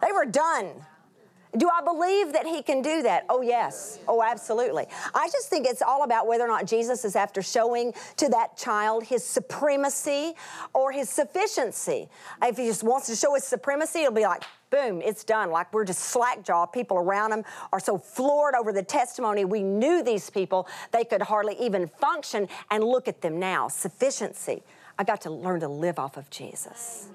They 0.00 0.12
were 0.12 0.26
done. 0.26 0.86
Do 1.56 1.68
I 1.68 1.82
believe 1.82 2.32
that 2.32 2.46
he 2.46 2.62
can 2.62 2.80
do 2.80 3.02
that? 3.02 3.26
Oh, 3.28 3.42
yes. 3.42 3.98
Oh, 4.06 4.22
absolutely. 4.22 4.86
I 5.14 5.28
just 5.32 5.48
think 5.48 5.66
it's 5.66 5.82
all 5.82 6.04
about 6.04 6.28
whether 6.28 6.44
or 6.44 6.48
not 6.48 6.64
Jesus 6.64 7.04
is 7.04 7.16
after 7.16 7.42
showing 7.42 7.92
to 8.18 8.28
that 8.28 8.56
child 8.56 9.02
his 9.04 9.24
supremacy 9.24 10.34
or 10.74 10.92
his 10.92 11.10
sufficiency. 11.10 12.08
If 12.42 12.56
he 12.56 12.66
just 12.66 12.84
wants 12.84 13.08
to 13.08 13.16
show 13.16 13.34
his 13.34 13.42
supremacy, 13.44 14.00
it'll 14.00 14.12
be 14.12 14.22
like, 14.22 14.44
boom, 14.70 15.02
it's 15.02 15.24
done. 15.24 15.50
Like 15.50 15.72
we're 15.72 15.84
just 15.84 16.00
slackjaw. 16.00 16.66
People 16.66 16.98
around 16.98 17.32
him 17.32 17.44
are 17.72 17.80
so 17.80 17.98
floored 17.98 18.54
over 18.54 18.72
the 18.72 18.84
testimony. 18.84 19.44
We 19.44 19.64
knew 19.64 20.04
these 20.04 20.30
people, 20.30 20.68
they 20.92 21.04
could 21.04 21.22
hardly 21.22 21.56
even 21.60 21.88
function. 21.88 22.48
And 22.70 22.84
look 22.84 23.08
at 23.08 23.20
them 23.20 23.40
now. 23.40 23.66
Sufficiency. 23.66 24.62
I 24.98 25.04
got 25.04 25.22
to 25.22 25.30
learn 25.30 25.60
to 25.60 25.68
live 25.68 25.98
off 25.98 26.16
of 26.16 26.30
Jesus. 26.30 27.08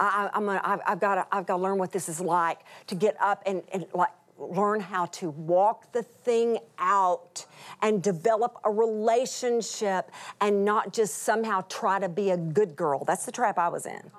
I, 0.00 0.30
am 0.32 0.46
gonna, 0.46 0.60
I've, 0.64 0.80
I've 0.86 1.00
got 1.00 1.14
to, 1.16 1.26
I've 1.30 1.46
got 1.46 1.56
to 1.56 1.62
learn 1.62 1.78
what 1.78 1.92
this 1.92 2.08
is 2.08 2.20
like 2.20 2.60
to 2.86 2.94
get 2.94 3.16
up 3.20 3.42
and, 3.44 3.62
and 3.72 3.86
like 3.94 4.08
learn 4.38 4.80
how 4.80 5.04
to 5.06 5.30
walk 5.30 5.92
the 5.92 6.02
thing 6.02 6.58
out 6.78 7.44
and 7.82 8.02
develop 8.02 8.56
a 8.64 8.70
relationship 8.70 10.10
and 10.40 10.64
not 10.64 10.94
just 10.94 11.18
somehow 11.18 11.62
try 11.68 11.98
to 11.98 12.08
be 12.08 12.30
a 12.30 12.36
good 12.36 12.74
girl. 12.74 13.04
That's 13.04 13.26
the 13.26 13.32
trap 13.32 13.58
I 13.58 13.68
was 13.68 13.84
in. 13.84 14.10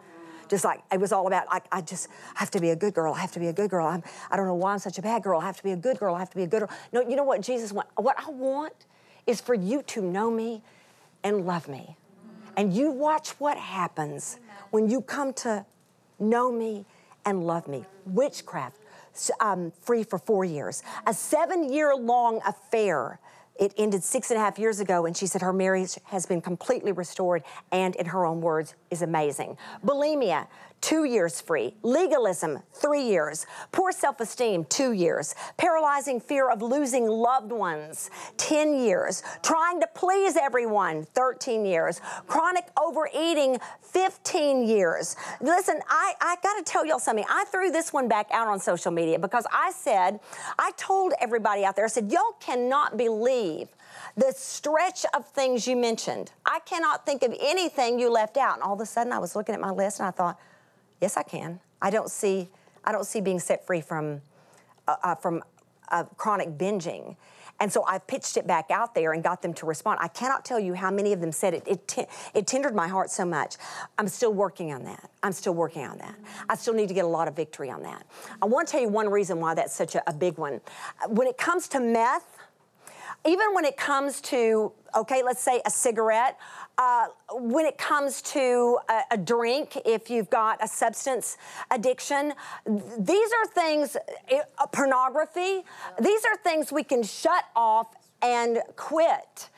Just 0.48 0.64
like 0.64 0.82
it 0.92 1.00
was 1.00 1.12
all 1.12 1.28
about, 1.28 1.48
like, 1.48 1.64
I 1.72 1.82
just 1.82 2.10
have 2.36 2.52
to 2.52 2.60
be 2.60 2.70
a 2.70 2.76
good 2.76 2.94
girl. 2.94 3.14
I 3.14 3.20
have 3.20 3.32
to 3.32 3.40
be 3.40 3.48
a 3.48 3.54
good 3.54 3.70
girl. 3.70 3.88
I'm, 3.88 4.04
I 4.30 4.36
don't 4.36 4.46
know 4.46 4.54
why 4.54 4.74
I'm 4.74 4.80
such 4.80 5.00
a 5.00 5.02
bad 5.02 5.24
girl. 5.24 5.40
I 5.40 5.46
have 5.46 5.58
to 5.58 5.64
be 5.64 5.72
a 5.72 5.78
good 5.78 5.98
girl. 5.98 6.14
I 6.14 6.20
have 6.20 6.30
to 6.32 6.36
be 6.36 6.44
a 6.44 6.48
good 6.48 6.60
girl. 6.60 6.70
No, 6.92 7.02
you 7.02 7.16
know 7.16 7.24
what 7.24 7.42
Jesus 7.42 7.72
wants? 7.72 7.90
What 7.96 8.18
I 8.20 8.30
want 8.30 8.86
is 9.26 9.42
for 9.42 9.56
you 9.56 9.82
to 9.84 10.02
know 10.02 10.30
me 10.30 10.62
and 11.24 11.46
love 11.48 11.68
me. 11.68 11.96
And 12.58 12.74
you 12.74 12.92
watch 12.92 13.30
what 13.40 13.58
happens 13.58 14.40
when 14.72 14.90
you 14.90 15.02
come 15.02 15.34
to 15.34 15.66
know 16.20 16.52
me 16.52 16.86
and 17.26 17.46
love 17.46 17.68
me. 17.68 17.86
Witchcraft, 18.06 18.78
um, 19.40 19.72
free 19.82 20.04
for 20.04 20.18
four 20.18 20.44
years. 20.44 20.84
A 21.06 21.14
seven 21.14 21.72
year 21.72 21.96
long 21.96 22.42
affair. 22.48 23.20
It 23.60 23.74
ended 23.78 24.04
six 24.04 24.32
and 24.32 24.40
a 24.40 24.44
half 24.44 24.58
years 24.58 24.80
ago, 24.80 25.06
and 25.06 25.16
she 25.16 25.28
said 25.28 25.42
her 25.42 25.54
marriage 25.54 26.00
has 26.06 26.26
been 26.26 26.42
completely 26.42 26.94
restored 26.94 27.44
and, 27.72 27.96
in 27.96 28.08
her 28.08 28.26
own 28.26 28.42
words, 28.42 28.74
is 28.90 29.04
amazing. 29.04 29.56
Bulimia, 29.86 30.48
two 30.82 31.06
years 31.06 31.40
free. 31.40 31.74
Legalism, 31.84 32.60
three 32.74 33.04
years. 33.04 33.46
Poor 33.72 33.92
self 33.92 34.20
esteem, 34.20 34.66
two 34.66 34.92
years. 34.92 35.36
Paralyzing 35.58 36.20
fear 36.20 36.50
of 36.50 36.62
losing 36.62 37.08
loved 37.08 37.52
ones, 37.52 38.10
10 38.38 38.76
years. 38.76 39.24
Trying 39.44 39.80
to 39.80 39.88
please 39.94 40.36
everyone, 40.36 41.06
13 41.14 41.66
years. 41.66 42.02
Chronic 42.28 42.66
overeating, 42.82 43.58
15 43.82 44.68
years. 44.68 45.16
Listen, 45.40 45.80
I, 45.88 46.14
I 46.20 46.36
got 46.44 46.58
to 46.58 46.64
tell 46.64 46.86
y'all 46.86 47.00
something. 47.00 47.26
I 47.30 47.46
threw 47.46 47.72
this 47.72 47.94
one 47.94 48.08
back 48.08 48.28
out 48.32 48.48
on 48.48 48.60
social 48.60 48.92
media 48.92 49.20
because 49.20 49.46
I 49.52 49.72
said, 49.72 50.20
I 50.58 50.72
told 50.78 51.14
everybody 51.22 51.64
out 51.64 51.76
there, 51.76 51.86
I 51.86 51.90
said, 51.90 52.12
y'all 52.12 52.36
cannot 52.40 52.98
believe 52.98 53.70
the 54.18 54.34
stretch 54.36 55.06
of 55.14 55.28
things 55.28 55.68
you 55.68 55.76
mentioned. 55.76 56.32
I 56.46 56.60
cannot 56.66 57.06
think 57.06 57.24
of 57.24 57.34
anything 57.40 58.00
you 58.00 58.10
left 58.12 58.38
out. 58.38 58.56
And 58.56 58.64
all 58.64 58.74
of 58.74 58.82
a 58.82 58.86
sudden, 58.86 59.14
I 59.14 59.20
was 59.20 59.36
looking 59.36 59.56
at 59.56 59.62
my 59.62 59.72
list 59.72 60.00
and 60.00 60.08
I 60.08 60.12
thought, 60.12 60.40
Yes, 61.02 61.18
I 61.18 61.24
can. 61.24 61.60
I 61.82 61.90
don't 61.90 62.10
see, 62.10 62.50
I 62.86 62.92
don't 62.92 63.06
see 63.06 63.20
being 63.20 63.40
set 63.40 63.66
free 63.66 63.82
from, 63.82 64.22
uh, 64.88 64.96
uh, 65.04 65.16
from 65.16 65.44
uh, 65.90 66.04
chronic 66.16 66.58
binging. 66.58 67.18
And 67.60 67.72
so 67.72 67.86
I 67.86 68.00
pitched 68.00 68.38
it 68.38 68.48
back 68.48 68.72
out 68.72 68.96
there 68.96 69.14
and 69.14 69.24
got 69.24 69.44
them 69.44 69.54
to 69.56 69.68
respond. 69.68 70.00
I 70.02 70.08
cannot 70.08 70.46
tell 70.46 70.60
you 70.60 70.74
how 70.74 70.90
many 70.90 71.14
of 71.14 71.22
them 71.22 71.32
said 71.32 71.54
it. 71.54 71.64
It, 71.68 71.88
t- 71.88 72.06
it 72.34 72.48
tendered 72.48 72.74
my 72.74 72.88
heart 72.88 73.12
so 73.12 73.24
much. 73.24 73.56
I'm 74.00 74.08
still 74.08 74.34
working 74.34 74.74
on 74.74 74.84
that. 74.86 75.12
I'm 75.22 75.32
still 75.32 75.54
working 75.54 75.84
on 75.84 76.00
that. 76.00 76.16
I 76.50 76.56
still 76.56 76.74
need 76.74 76.88
to 76.88 76.96
get 76.96 77.06
a 77.06 77.08
lot 77.08 77.28
of 77.28 77.36
victory 77.36 77.70
on 77.70 77.84
that. 77.84 78.04
I 78.42 78.46
want 78.46 78.68
to 78.68 78.72
tell 78.72 78.82
you 78.82 78.88
one 78.88 79.10
reason 79.10 79.40
why 79.40 79.54
that's 79.54 79.76
such 79.76 79.94
a, 79.94 80.10
a 80.10 80.14
big 80.14 80.40
one. 80.40 80.62
When 81.08 81.28
it 81.28 81.38
comes 81.38 81.68
to 81.70 81.80
meth, 81.80 82.38
even 83.26 83.54
when 83.54 83.66
it 83.66 83.78
comes 83.78 84.22
to, 84.22 84.72
okay, 84.96 85.24
let's 85.24 85.42
say 85.42 85.62
a 85.66 85.70
cigarette, 85.70 86.38
uh, 86.78 87.08
when 87.34 87.66
it 87.66 87.78
comes 87.78 88.22
to 88.22 88.78
a, 88.90 89.02
a, 89.12 89.18
drink, 89.18 89.78
if 89.86 90.10
you've 90.10 90.30
got 90.30 90.64
a 90.64 90.68
substance 90.68 91.38
addiction, 91.70 92.34
these 93.00 93.30
are 93.34 93.48
things, 93.48 93.96
uh, 93.98 94.66
pornography, 94.68 95.64
these 96.00 96.26
are 96.26 96.36
things 96.38 96.72
we 96.72 96.84
can 96.84 97.04
shut 97.04 97.46
off 97.56 97.88
and 98.22 98.60
quit. 98.76 99.50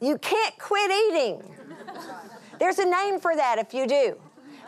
You 0.00 0.18
can't 0.18 0.58
quit 0.58 0.90
eating. 0.90 1.54
There's 2.58 2.78
a 2.78 2.84
name 2.84 3.20
for 3.20 3.34
that 3.34 3.58
if 3.58 3.74
you 3.74 3.86
do. 3.86 4.16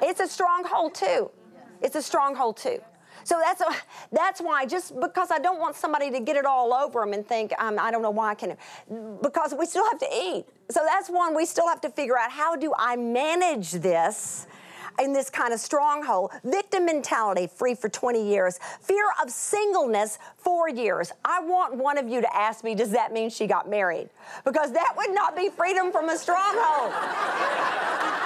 It's 0.02 0.20
a 0.20 0.26
stronghold 0.26 0.94
too. 0.94 1.30
It's 1.82 1.96
a 1.96 2.02
stronghold 2.02 2.56
too. 2.56 2.80
So 3.26 3.40
that's 3.42 3.60
a, 3.60 3.66
that's 4.12 4.40
why 4.40 4.66
just 4.66 5.00
because 5.00 5.32
I 5.32 5.40
don't 5.40 5.58
want 5.58 5.74
somebody 5.74 6.12
to 6.12 6.20
get 6.20 6.36
it 6.36 6.46
all 6.46 6.72
over 6.72 7.00
them 7.00 7.12
and 7.12 7.26
think 7.26 7.52
um, 7.58 7.76
I 7.76 7.90
don't 7.90 8.00
know 8.00 8.10
why 8.12 8.30
I 8.30 8.34
can, 8.36 8.56
because 9.20 9.52
we 9.58 9.66
still 9.66 9.84
have 9.90 9.98
to 9.98 10.08
eat. 10.14 10.44
So 10.70 10.82
that's 10.86 11.10
one 11.10 11.34
we 11.34 11.44
still 11.44 11.66
have 11.66 11.80
to 11.80 11.90
figure 11.90 12.16
out 12.16 12.30
how 12.30 12.54
do 12.54 12.72
I 12.78 12.94
manage 12.94 13.72
this 13.72 14.46
in 15.00 15.12
this 15.12 15.28
kind 15.28 15.52
of 15.52 15.58
stronghold. 15.58 16.30
Victim 16.44 16.86
mentality, 16.86 17.48
free 17.48 17.74
for 17.74 17.88
20 17.88 18.24
years. 18.24 18.60
Fear 18.80 19.06
of 19.20 19.28
singleness, 19.28 20.20
four 20.36 20.68
years. 20.68 21.10
I 21.24 21.40
want 21.40 21.74
one 21.74 21.98
of 21.98 22.08
you 22.08 22.20
to 22.20 22.36
ask 22.36 22.62
me, 22.62 22.76
does 22.76 22.92
that 22.92 23.12
mean 23.12 23.28
she 23.28 23.48
got 23.48 23.68
married? 23.68 24.08
Because 24.44 24.72
that 24.72 24.94
would 24.96 25.10
not 25.10 25.34
be 25.34 25.48
freedom 25.48 25.90
from 25.90 26.10
a 26.10 26.16
stronghold. 26.16 26.92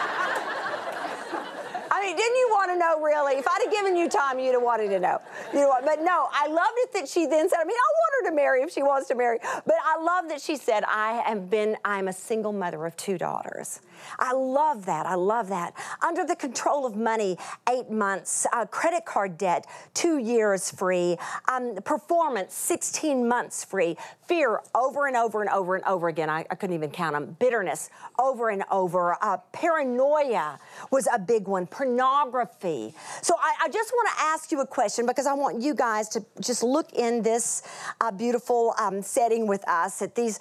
I 2.00 2.07
mean, 2.07 2.16
didn't 2.16 2.37
you 2.37 2.49
want 2.50 2.71
to 2.73 2.78
know 2.78 3.00
really? 3.02 3.38
If 3.38 3.47
I'd 3.47 3.61
have 3.62 3.73
given 3.73 3.95
you 3.95 4.09
time, 4.09 4.38
you'd 4.38 4.54
have 4.54 4.62
wanted 4.62 4.88
to 4.88 5.00
know. 5.00 5.19
You 5.52 5.61
know, 5.61 5.75
but 5.85 6.00
no, 6.00 6.28
I 6.33 6.47
loved 6.47 6.76
it 6.76 6.92
that 6.95 7.09
she 7.09 7.26
then 7.26 7.49
said, 7.49 7.59
I 7.61 7.64
mean, 7.64 7.76
I 7.76 7.90
want 7.92 8.25
her 8.25 8.30
to 8.30 8.37
marry 8.37 8.62
if 8.62 8.73
she 8.73 8.83
wants 8.83 9.09
to 9.09 9.14
marry. 9.14 9.38
But 9.42 9.76
I 9.85 10.02
love 10.02 10.28
that 10.30 10.40
she 10.40 10.57
said, 10.57 10.83
I 10.85 11.23
have 11.26 11.50
been, 11.50 11.76
I'm 11.85 12.09
a 12.09 12.12
single 12.12 12.54
mother 12.54 12.87
of 12.87 12.97
two 12.97 13.19
daughters. 13.19 13.80
I 14.19 14.33
love 14.33 14.87
that. 14.87 15.07
I 15.07 15.14
love 15.14 15.49
that. 15.49 15.75
Under 16.02 16.25
the 16.25 16.37
control 16.37 16.87
of 16.87 16.97
money, 16.97 17.37
eight 17.69 17.90
months. 17.90 18.47
Uh, 18.52 18.66
credit 18.66 19.04
card 19.04 19.38
debt, 19.38 19.66
two 19.95 20.19
years 20.19 20.71
free. 20.71 21.16
Um, 21.49 21.76
performance, 21.85 22.54
16 22.54 23.26
months 23.26 23.64
free. 23.64 23.97
Fear, 24.26 24.61
over 24.75 25.07
and 25.07 25.16
over 25.16 25.40
and 25.40 25.50
over 25.50 25.75
and 25.75 25.85
over 25.85 26.09
again. 26.09 26.30
I, 26.30 26.45
I 26.50 26.54
couldn't 26.54 26.76
even 26.76 26.90
count 26.90 27.14
them. 27.14 27.37
Bitterness, 27.38 27.90
over 28.19 28.50
and 28.50 28.64
over. 28.71 29.16
Uh, 29.21 29.38
paranoia 29.52 30.59
was 30.90 31.09
a 31.12 31.19
big 31.19 31.49
one. 31.49 31.66
Pornography. 31.66 32.95
So 33.23 33.35
I, 33.38 33.64
I 33.64 33.69
just 33.69 33.92
want 33.92 34.09
to 34.16 34.23
ask 34.23 34.52
you 34.52 34.61
a 34.61 34.66
question 34.66 35.07
because 35.07 35.26
I 35.26 35.35
want 35.35 35.61
you 35.61 35.75
guys 35.75 36.09
to 36.11 36.25
just 36.40 36.62
look 36.62 36.92
in 36.92 37.23
this 37.23 37.62
uh, 38.00 38.11
beautiful 38.11 38.75
um, 38.78 39.02
setting 39.02 39.47
with 39.47 39.66
us 39.69 40.02
at 40.02 40.14
these 40.14 40.38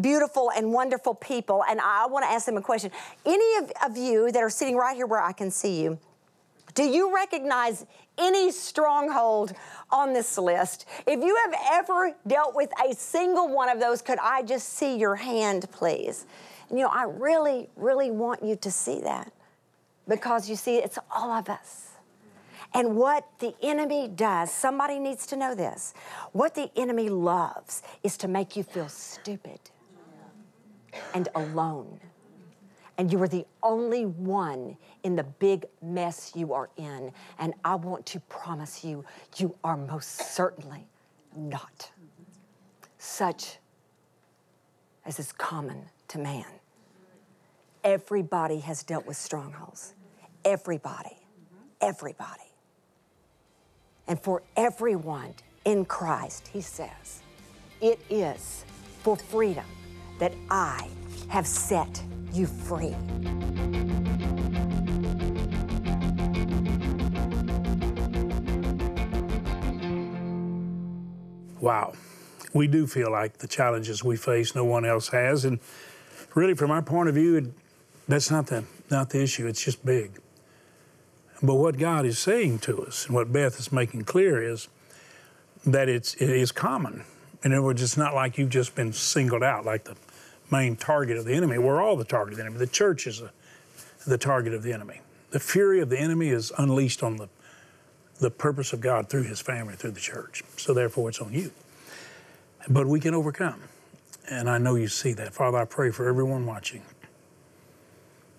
beautiful 0.00 0.50
and 0.56 0.72
wonderful 0.72 1.14
people. 1.14 1.64
And 1.68 1.80
I 1.80 2.06
want 2.06 2.24
to 2.24 2.30
ask 2.30 2.46
them 2.46 2.56
a 2.56 2.62
question. 2.62 2.90
Any 3.24 3.56
of, 3.58 3.72
of 3.84 3.96
you 3.96 4.30
that 4.32 4.42
are 4.42 4.50
sitting 4.50 4.76
right 4.76 4.96
here 4.96 5.06
where 5.06 5.22
I 5.22 5.32
can 5.32 5.50
see 5.50 5.82
you, 5.82 5.98
do 6.74 6.84
you 6.84 7.14
recognize 7.14 7.84
any 8.18 8.52
stronghold 8.52 9.52
on 9.90 10.12
this 10.12 10.38
list? 10.38 10.86
If 11.06 11.20
you 11.20 11.36
have 11.44 11.54
ever 11.72 12.14
dealt 12.26 12.54
with 12.54 12.70
a 12.84 12.94
single 12.94 13.48
one 13.48 13.68
of 13.68 13.80
those, 13.80 14.02
could 14.02 14.18
I 14.20 14.42
just 14.42 14.70
see 14.70 14.96
your 14.96 15.16
hand, 15.16 15.70
please? 15.72 16.26
And 16.68 16.78
you 16.78 16.84
know, 16.84 16.90
I 16.90 17.04
really, 17.04 17.68
really 17.76 18.10
want 18.10 18.42
you 18.44 18.56
to 18.56 18.70
see 18.70 19.00
that 19.00 19.32
because 20.06 20.48
you 20.48 20.56
see, 20.56 20.76
it's 20.76 20.98
all 21.10 21.30
of 21.30 21.48
us. 21.48 21.86
And 22.72 22.96
what 22.96 23.26
the 23.40 23.54
enemy 23.62 24.06
does, 24.06 24.52
somebody 24.52 25.00
needs 25.00 25.26
to 25.28 25.36
know 25.36 25.56
this. 25.56 25.92
What 26.32 26.54
the 26.54 26.70
enemy 26.76 27.08
loves 27.08 27.82
is 28.04 28.16
to 28.18 28.28
make 28.28 28.56
you 28.56 28.62
feel 28.62 28.88
stupid 28.88 29.58
and 31.14 31.28
alone. 31.34 32.00
And 32.98 33.10
you 33.10 33.22
are 33.22 33.28
the 33.28 33.46
only 33.62 34.04
one 34.04 34.76
in 35.04 35.16
the 35.16 35.22
big 35.22 35.64
mess 35.80 36.32
you 36.34 36.52
are 36.52 36.68
in. 36.76 37.12
And 37.38 37.54
I 37.64 37.74
want 37.76 38.04
to 38.06 38.20
promise 38.20 38.84
you, 38.84 39.04
you 39.36 39.56
are 39.64 39.76
most 39.76 40.34
certainly 40.34 40.86
not 41.34 41.90
such 42.98 43.56
as 45.06 45.18
is 45.18 45.32
common 45.32 45.86
to 46.08 46.18
man. 46.18 46.44
Everybody 47.82 48.58
has 48.60 48.82
dealt 48.82 49.06
with 49.06 49.16
strongholds. 49.16 49.94
Everybody. 50.44 51.16
Everybody. 51.80 52.42
And 54.06 54.20
for 54.20 54.42
everyone 54.56 55.34
in 55.64 55.86
Christ, 55.86 56.48
he 56.48 56.60
says, 56.60 57.22
it 57.80 57.98
is 58.10 58.64
for 59.02 59.16
freedom 59.16 59.64
that 60.20 60.32
I 60.50 60.86
have 61.28 61.46
set 61.46 62.02
you 62.32 62.46
free. 62.46 62.94
Wow. 71.60 71.92
We 72.54 72.66
do 72.66 72.86
feel 72.86 73.10
like 73.10 73.38
the 73.38 73.46
challenges 73.46 74.02
we 74.02 74.16
face 74.16 74.54
no 74.54 74.64
one 74.64 74.84
else 74.84 75.08
has. 75.08 75.44
And 75.44 75.58
really, 76.34 76.54
from 76.54 76.70
our 76.70 76.82
point 76.82 77.08
of 77.08 77.14
view, 77.14 77.36
it, 77.36 77.44
that's 78.08 78.30
not 78.30 78.46
the, 78.46 78.64
not 78.90 79.10
the 79.10 79.22
issue. 79.22 79.46
It's 79.46 79.62
just 79.64 79.84
big. 79.84 80.20
But 81.42 81.54
what 81.54 81.78
God 81.78 82.04
is 82.04 82.18
saying 82.18 82.58
to 82.60 82.82
us, 82.82 83.06
and 83.06 83.14
what 83.14 83.32
Beth 83.32 83.58
is 83.58 83.72
making 83.72 84.04
clear, 84.04 84.42
is 84.42 84.68
that 85.64 85.88
it's, 85.88 86.14
it 86.14 86.28
is 86.28 86.52
common. 86.52 87.04
In 87.44 87.52
other 87.52 87.62
words, 87.62 87.82
it's 87.82 87.96
not 87.96 88.14
like 88.14 88.36
you've 88.36 88.50
just 88.50 88.74
been 88.74 88.92
singled 88.92 89.42
out, 89.42 89.64
like 89.64 89.84
the 89.84 89.96
main 90.50 90.76
target 90.76 91.16
of 91.16 91.24
the 91.24 91.34
enemy. 91.34 91.58
We're 91.58 91.82
all 91.82 91.96
the 91.96 92.04
target 92.04 92.32
of 92.32 92.36
the 92.38 92.44
enemy. 92.44 92.58
The 92.58 92.66
church 92.66 93.06
is 93.06 93.20
a, 93.20 93.30
the 94.06 94.18
target 94.18 94.54
of 94.54 94.62
the 94.62 94.72
enemy. 94.72 95.00
The 95.30 95.40
fury 95.40 95.80
of 95.80 95.90
the 95.90 95.98
enemy 95.98 96.28
is 96.28 96.52
unleashed 96.58 97.02
on 97.02 97.16
the, 97.16 97.28
the 98.18 98.30
purpose 98.30 98.72
of 98.72 98.80
God 98.80 99.08
through 99.08 99.24
his 99.24 99.40
family, 99.40 99.74
through 99.74 99.92
the 99.92 100.00
church. 100.00 100.42
So 100.56 100.74
therefore, 100.74 101.10
it's 101.10 101.20
on 101.20 101.32
you. 101.32 101.52
But 102.68 102.86
we 102.86 103.00
can 103.00 103.14
overcome. 103.14 103.62
And 104.28 104.48
I 104.48 104.58
know 104.58 104.74
you 104.74 104.88
see 104.88 105.12
that. 105.14 105.34
Father, 105.34 105.58
I 105.58 105.64
pray 105.64 105.90
for 105.90 106.08
everyone 106.08 106.46
watching. 106.46 106.82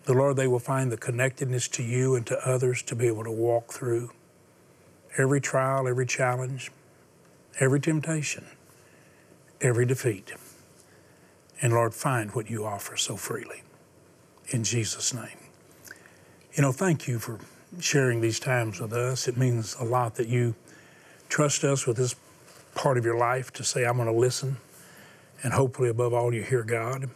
The 0.05 0.13
Lord, 0.13 0.35
they 0.35 0.47
will 0.47 0.59
find 0.59 0.91
the 0.91 0.97
connectedness 0.97 1.67
to 1.69 1.83
you 1.83 2.15
and 2.15 2.25
to 2.27 2.37
others 2.47 2.81
to 2.83 2.95
be 2.95 3.07
able 3.07 3.23
to 3.23 3.31
walk 3.31 3.71
through 3.71 4.11
every 5.17 5.41
trial, 5.41 5.87
every 5.87 6.05
challenge, 6.05 6.71
every 7.59 7.79
temptation, 7.79 8.45
every 9.59 9.85
defeat. 9.85 10.33
And 11.61 11.73
Lord, 11.73 11.93
find 11.93 12.31
what 12.31 12.49
you 12.49 12.65
offer 12.65 12.97
so 12.97 13.15
freely. 13.15 13.63
In 14.49 14.63
Jesus' 14.63 15.13
name. 15.13 15.37
You 16.53 16.63
know, 16.63 16.71
thank 16.71 17.07
you 17.07 17.19
for 17.19 17.39
sharing 17.79 18.19
these 18.19 18.39
times 18.39 18.79
with 18.79 18.93
us. 18.93 19.27
It 19.27 19.37
means 19.37 19.75
a 19.79 19.83
lot 19.83 20.15
that 20.15 20.27
you 20.27 20.55
trust 21.29 21.63
us 21.63 21.85
with 21.85 21.97
this 21.97 22.15
part 22.75 22.97
of 22.97 23.05
your 23.05 23.17
life 23.17 23.51
to 23.53 23.63
say, 23.63 23.85
I'm 23.85 23.95
going 23.95 24.07
to 24.07 24.13
listen. 24.13 24.57
And 25.43 25.53
hopefully, 25.53 25.89
above 25.89 26.13
all, 26.13 26.33
you 26.33 26.43
hear 26.43 26.63
God. 26.63 27.09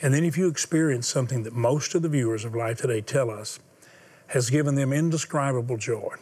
And 0.00 0.12
then 0.12 0.24
if 0.24 0.36
you 0.36 0.48
experience 0.48 1.08
something 1.08 1.42
that 1.44 1.52
most 1.52 1.94
of 1.94 2.02
the 2.02 2.08
viewers 2.08 2.44
of 2.44 2.54
Life 2.54 2.80
Today 2.80 3.00
tell 3.00 3.30
us 3.30 3.58
has 4.28 4.50
given 4.50 4.74
them 4.74 4.92
indescribable 4.92 5.76
joy 5.76 6.14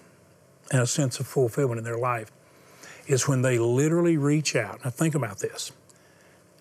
and 0.73 0.83
a 0.83 0.87
sense 0.87 1.21
of 1.21 1.27
fulfillment 1.27 1.79
in 1.79 1.85
their 1.85 1.99
life, 1.99 2.31
is 3.07 3.27
when 3.27 3.43
they 3.43 3.59
literally 3.59 4.17
reach 4.17 4.55
out. 4.55 4.85
Now, 4.85 4.91
think 4.91 5.15
about 5.15 5.39
this 5.39 5.73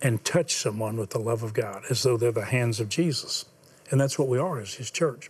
and 0.01 0.23
touch 0.23 0.53
someone 0.55 0.97
with 0.97 1.09
the 1.09 1.19
love 1.19 1.43
of 1.43 1.53
God 1.53 1.83
as 1.89 2.03
though 2.03 2.17
they're 2.17 2.31
the 2.31 2.45
hands 2.45 2.79
of 2.79 2.89
Jesus. 2.89 3.45
And 3.91 3.99
that's 3.99 4.17
what 4.17 4.27
we 4.27 4.37
are 4.37 4.59
as 4.59 4.75
His 4.75 4.91
church. 4.91 5.29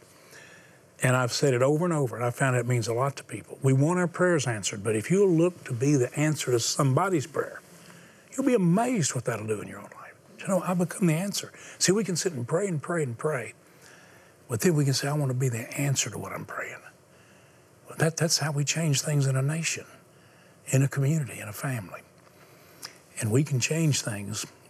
And 1.02 1.16
I've 1.16 1.32
said 1.32 1.54
it 1.54 1.62
over 1.62 1.86
and 1.86 1.94
over, 1.94 2.16
and 2.16 2.26
I 2.26 2.30
found 2.30 2.58
it 2.58 2.68
means 2.68 2.88
a 2.88 2.94
lot 2.94 3.16
to 3.18 3.24
people. 3.24 3.58
We 3.64 3.72
want 3.72 4.00
our 4.00 4.08
prayers 4.08 4.48
answered, 4.48 4.84
but 4.84 4.96
if 4.96 5.10
you'll 5.10 5.30
look 5.30 5.64
to 5.66 5.74
be 5.74 5.96
the 5.96 6.14
answer 6.20 6.52
to 6.52 6.60
somebody's 6.60 7.26
prayer, 7.26 7.62
you'll 8.36 8.46
be 8.46 8.54
amazed 8.54 9.16
what 9.16 9.26
that'll 9.26 9.48
do 9.48 9.62
in 9.62 9.68
your 9.68 9.80
own 9.80 9.90
life. 9.96 10.16
You 10.40 10.48
know, 10.48 10.62
I 10.62 10.74
become 10.74 11.08
the 11.08 11.14
answer. 11.14 11.54
See, 11.78 11.94
we 11.94 12.04
can 12.04 12.18
sit 12.18 12.34
and 12.34 12.46
pray 12.46 12.68
and 12.68 12.82
pray 12.82 13.04
and 13.04 13.18
pray, 13.18 13.54
but 14.50 14.60
then 14.60 14.76
we 14.76 14.84
can 14.84 14.94
say, 14.94 15.08
I 15.08 15.14
want 15.14 15.30
to 15.30 15.38
be 15.38 15.48
the 15.48 15.72
answer 15.80 16.10
to 16.10 16.18
what 16.18 16.34
I'm 16.34 16.46
praying. 16.46 16.82
Well, 17.88 17.96
that, 18.00 18.18
that's 18.18 18.40
how 18.40 18.52
we 18.52 18.66
change 18.66 19.02
things 19.02 19.26
in 19.26 19.38
a 19.38 19.42
nation, 19.42 19.86
in 20.68 20.84
a 20.84 20.88
community, 20.90 21.40
in 21.40 21.48
a 21.48 21.54
family. 21.54 22.02
And 23.22 23.32
we 23.32 23.44
can 23.44 23.60
change 23.60 24.02
things 24.02 24.46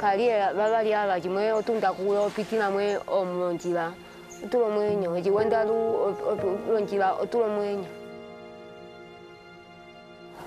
kalie 0.00 0.52
vavaliava 0.56 1.20
cimue 1.20 1.52
otunda 1.52 1.92
kulo 1.92 2.26
opitĩla 2.26 2.70
mue 2.70 2.98
olonjila 3.06 3.92
otulo 4.44 4.68
mueño 4.74 5.16
eci 5.18 5.30
wenda 5.30 5.64
lu 5.64 5.76
olonjila 6.68 7.16
otulo 7.22 7.48
mueño 7.48 7.88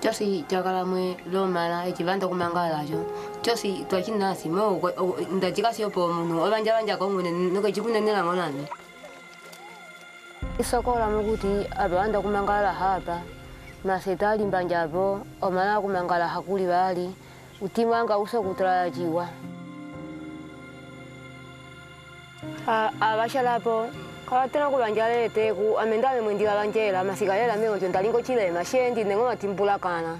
cosi 0.02 0.44
ca 0.48 0.62
kala 0.62 0.84
mue 0.84 1.16
lomãla 1.32 1.88
eci 1.88 2.04
vanda 2.04 2.26
okumanga 2.26 2.70
laco 2.70 3.00
cosi 3.44 3.84
tua 3.88 4.02
ci 4.02 4.12
nasi 4.12 4.48
mo 4.48 4.78
nda 5.34 5.50
ci 5.54 5.62
kasi 5.62 5.84
opo 5.84 6.00
omunu 6.06 6.44
ovanja 6.46 6.72
vanja 6.76 6.96
kongune 6.96 7.30
noke 7.52 7.72
ci 7.74 7.80
kuneneleñgo 7.80 8.34
lame 8.38 8.64
isokola 10.58 11.10
mukuti 11.10 11.66
ava 11.76 11.96
vanda 11.96 12.18
okumanga 12.18 12.62
laha 12.62 12.88
apa 12.98 13.16
maseta 13.84 14.30
alimbanja 14.30 14.86
vo 14.86 15.20
omãla 15.42 15.78
okumanga 15.78 16.18
laha 16.18 16.38
kuli 16.46 16.66
vali 16.66 17.08
utima 17.60 17.90
wanga 17.90 18.18
uso 18.18 18.38
okutulala 18.38 18.90
ciwa 18.90 19.26
avaxalapo 23.00 23.90
kavatẽla 24.30 24.68
okuvanja 24.68 25.08
lele 25.08 25.28
teku 25.28 25.74
ame 25.78 25.98
ndame 25.98 26.20
mwe 26.20 26.34
ndivavanjela 26.34 27.04
masika 27.04 27.34
lela 27.34 27.56
mee 27.56 27.68
oco 27.68 27.88
nda 27.88 28.02
linga 28.02 28.18
ocilema 28.18 28.64
ciendi 28.64 29.02
ndeñgo 29.02 29.24
matimbulakãla 29.26 30.12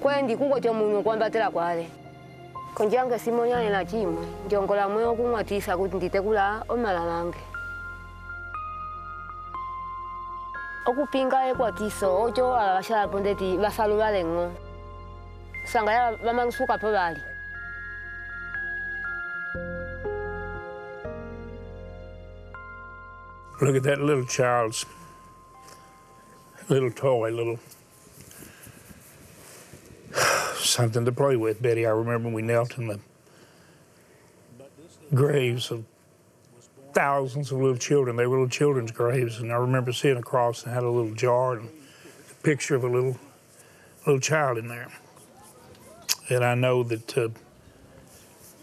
kuendi 0.00 0.36
kuko 0.36 0.54
oco 0.56 0.70
muno 0.72 0.98
okuambatela 1.00 1.50
kuale 1.50 1.90
konji 2.74 2.96
yange 2.96 3.18
simonyalela 3.18 3.84
cimue 3.84 4.26
njongola 4.46 4.88
mue 4.88 5.04
okumwatisa 5.04 5.76
kuti 5.76 5.96
ndi 5.96 6.08
tekula 6.10 6.62
omala 6.68 7.02
mange 7.02 7.42
okupinga 10.86 11.50
ekwatiso 11.50 12.08
oco 12.24 12.54
avavaxalapo 12.54 13.18
ndeti 13.18 13.58
vasaluva 13.58 14.14
leñgo 14.14 14.69
bali 16.86 17.20
Look 23.60 23.76
at 23.76 23.82
that 23.82 24.00
little 24.00 24.24
child's 24.24 24.86
little 26.68 26.90
toy, 26.90 27.30
little 27.30 27.58
something 30.56 31.04
to 31.04 31.12
play 31.12 31.36
with, 31.36 31.60
Betty. 31.60 31.86
I 31.86 31.90
remember 31.90 32.30
we 32.30 32.42
knelt 32.42 32.78
in 32.78 32.88
the 32.88 32.98
graves 35.14 35.70
of 35.70 35.84
thousands 36.94 37.52
of 37.52 37.58
little 37.58 37.76
children. 37.76 38.16
They 38.16 38.26
were 38.26 38.38
little 38.38 38.48
children's 38.48 38.92
graves, 38.92 39.38
and 39.38 39.52
I 39.52 39.56
remember 39.56 39.92
seeing 39.92 40.16
a 40.16 40.22
cross 40.22 40.64
and 40.64 40.72
had 40.72 40.82
a 40.82 40.90
little 40.90 41.14
jar 41.14 41.58
and 41.58 41.68
a 41.68 42.34
picture 42.42 42.74
of 42.74 42.82
a 42.82 42.88
little 42.88 43.18
little 44.06 44.20
child 44.20 44.58
in 44.58 44.68
there. 44.68 44.88
And 46.30 46.44
I 46.44 46.54
know 46.54 46.82
that 46.84 47.18
uh, 47.18 47.28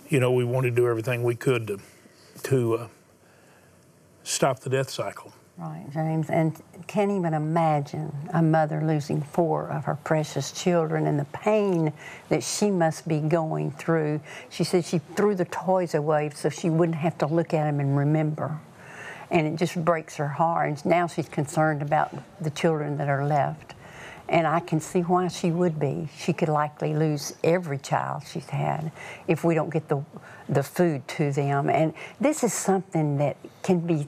you 0.09 0.19
know 0.19 0.31
we 0.31 0.45
wanted 0.45 0.69
to 0.69 0.75
do 0.75 0.87
everything 0.87 1.23
we 1.23 1.35
could 1.35 1.67
to 1.67 1.79
to 2.43 2.75
uh, 2.75 2.87
stop 4.23 4.59
the 4.59 4.69
death 4.69 4.89
cycle. 4.89 5.33
Right, 5.57 5.85
James, 5.91 6.29
and 6.29 6.61
can't 6.85 7.09
even 7.09 7.33
imagine 7.33 8.15
a 8.31 8.43
mother 8.43 8.79
losing 8.85 9.23
four 9.23 9.71
of 9.71 9.85
her 9.85 9.95
precious 9.95 10.51
children 10.51 11.07
and 11.07 11.19
the 11.19 11.25
pain 11.25 11.91
that 12.29 12.43
she 12.43 12.69
must 12.69 13.07
be 13.07 13.19
going 13.19 13.71
through. 13.71 14.21
She 14.51 14.63
said 14.63 14.85
she 14.85 14.99
threw 14.99 15.33
the 15.33 15.45
toys 15.45 15.95
away 15.95 16.29
so 16.35 16.49
she 16.49 16.69
wouldn't 16.69 16.99
have 16.99 17.17
to 17.17 17.25
look 17.25 17.55
at 17.55 17.63
them 17.63 17.79
and 17.79 17.97
remember. 17.97 18.59
And 19.31 19.47
it 19.47 19.55
just 19.55 19.83
breaks 19.83 20.15
her 20.17 20.27
heart. 20.27 20.69
And 20.69 20.85
now 20.85 21.07
she's 21.07 21.27
concerned 21.27 21.81
about 21.81 22.13
the 22.39 22.51
children 22.51 22.97
that 22.97 23.09
are 23.09 23.25
left. 23.25 23.73
And 24.29 24.45
I 24.45 24.59
can 24.59 24.79
see 24.79 25.01
why 25.01 25.27
she 25.29 25.51
would 25.51 25.79
be. 25.79 26.09
She 26.17 26.33
could 26.33 26.49
likely 26.49 26.93
lose 26.93 27.33
every 27.43 27.77
child 27.77 28.23
she's 28.29 28.49
had 28.49 28.91
if 29.27 29.43
we 29.43 29.55
don't 29.55 29.69
get 29.69 29.87
the, 29.87 30.03
the 30.49 30.63
food 30.63 31.07
to 31.09 31.31
them. 31.31 31.69
And 31.69 31.93
this 32.19 32.43
is 32.43 32.53
something 32.53 33.17
that 33.17 33.37
can 33.63 33.79
be 33.79 34.07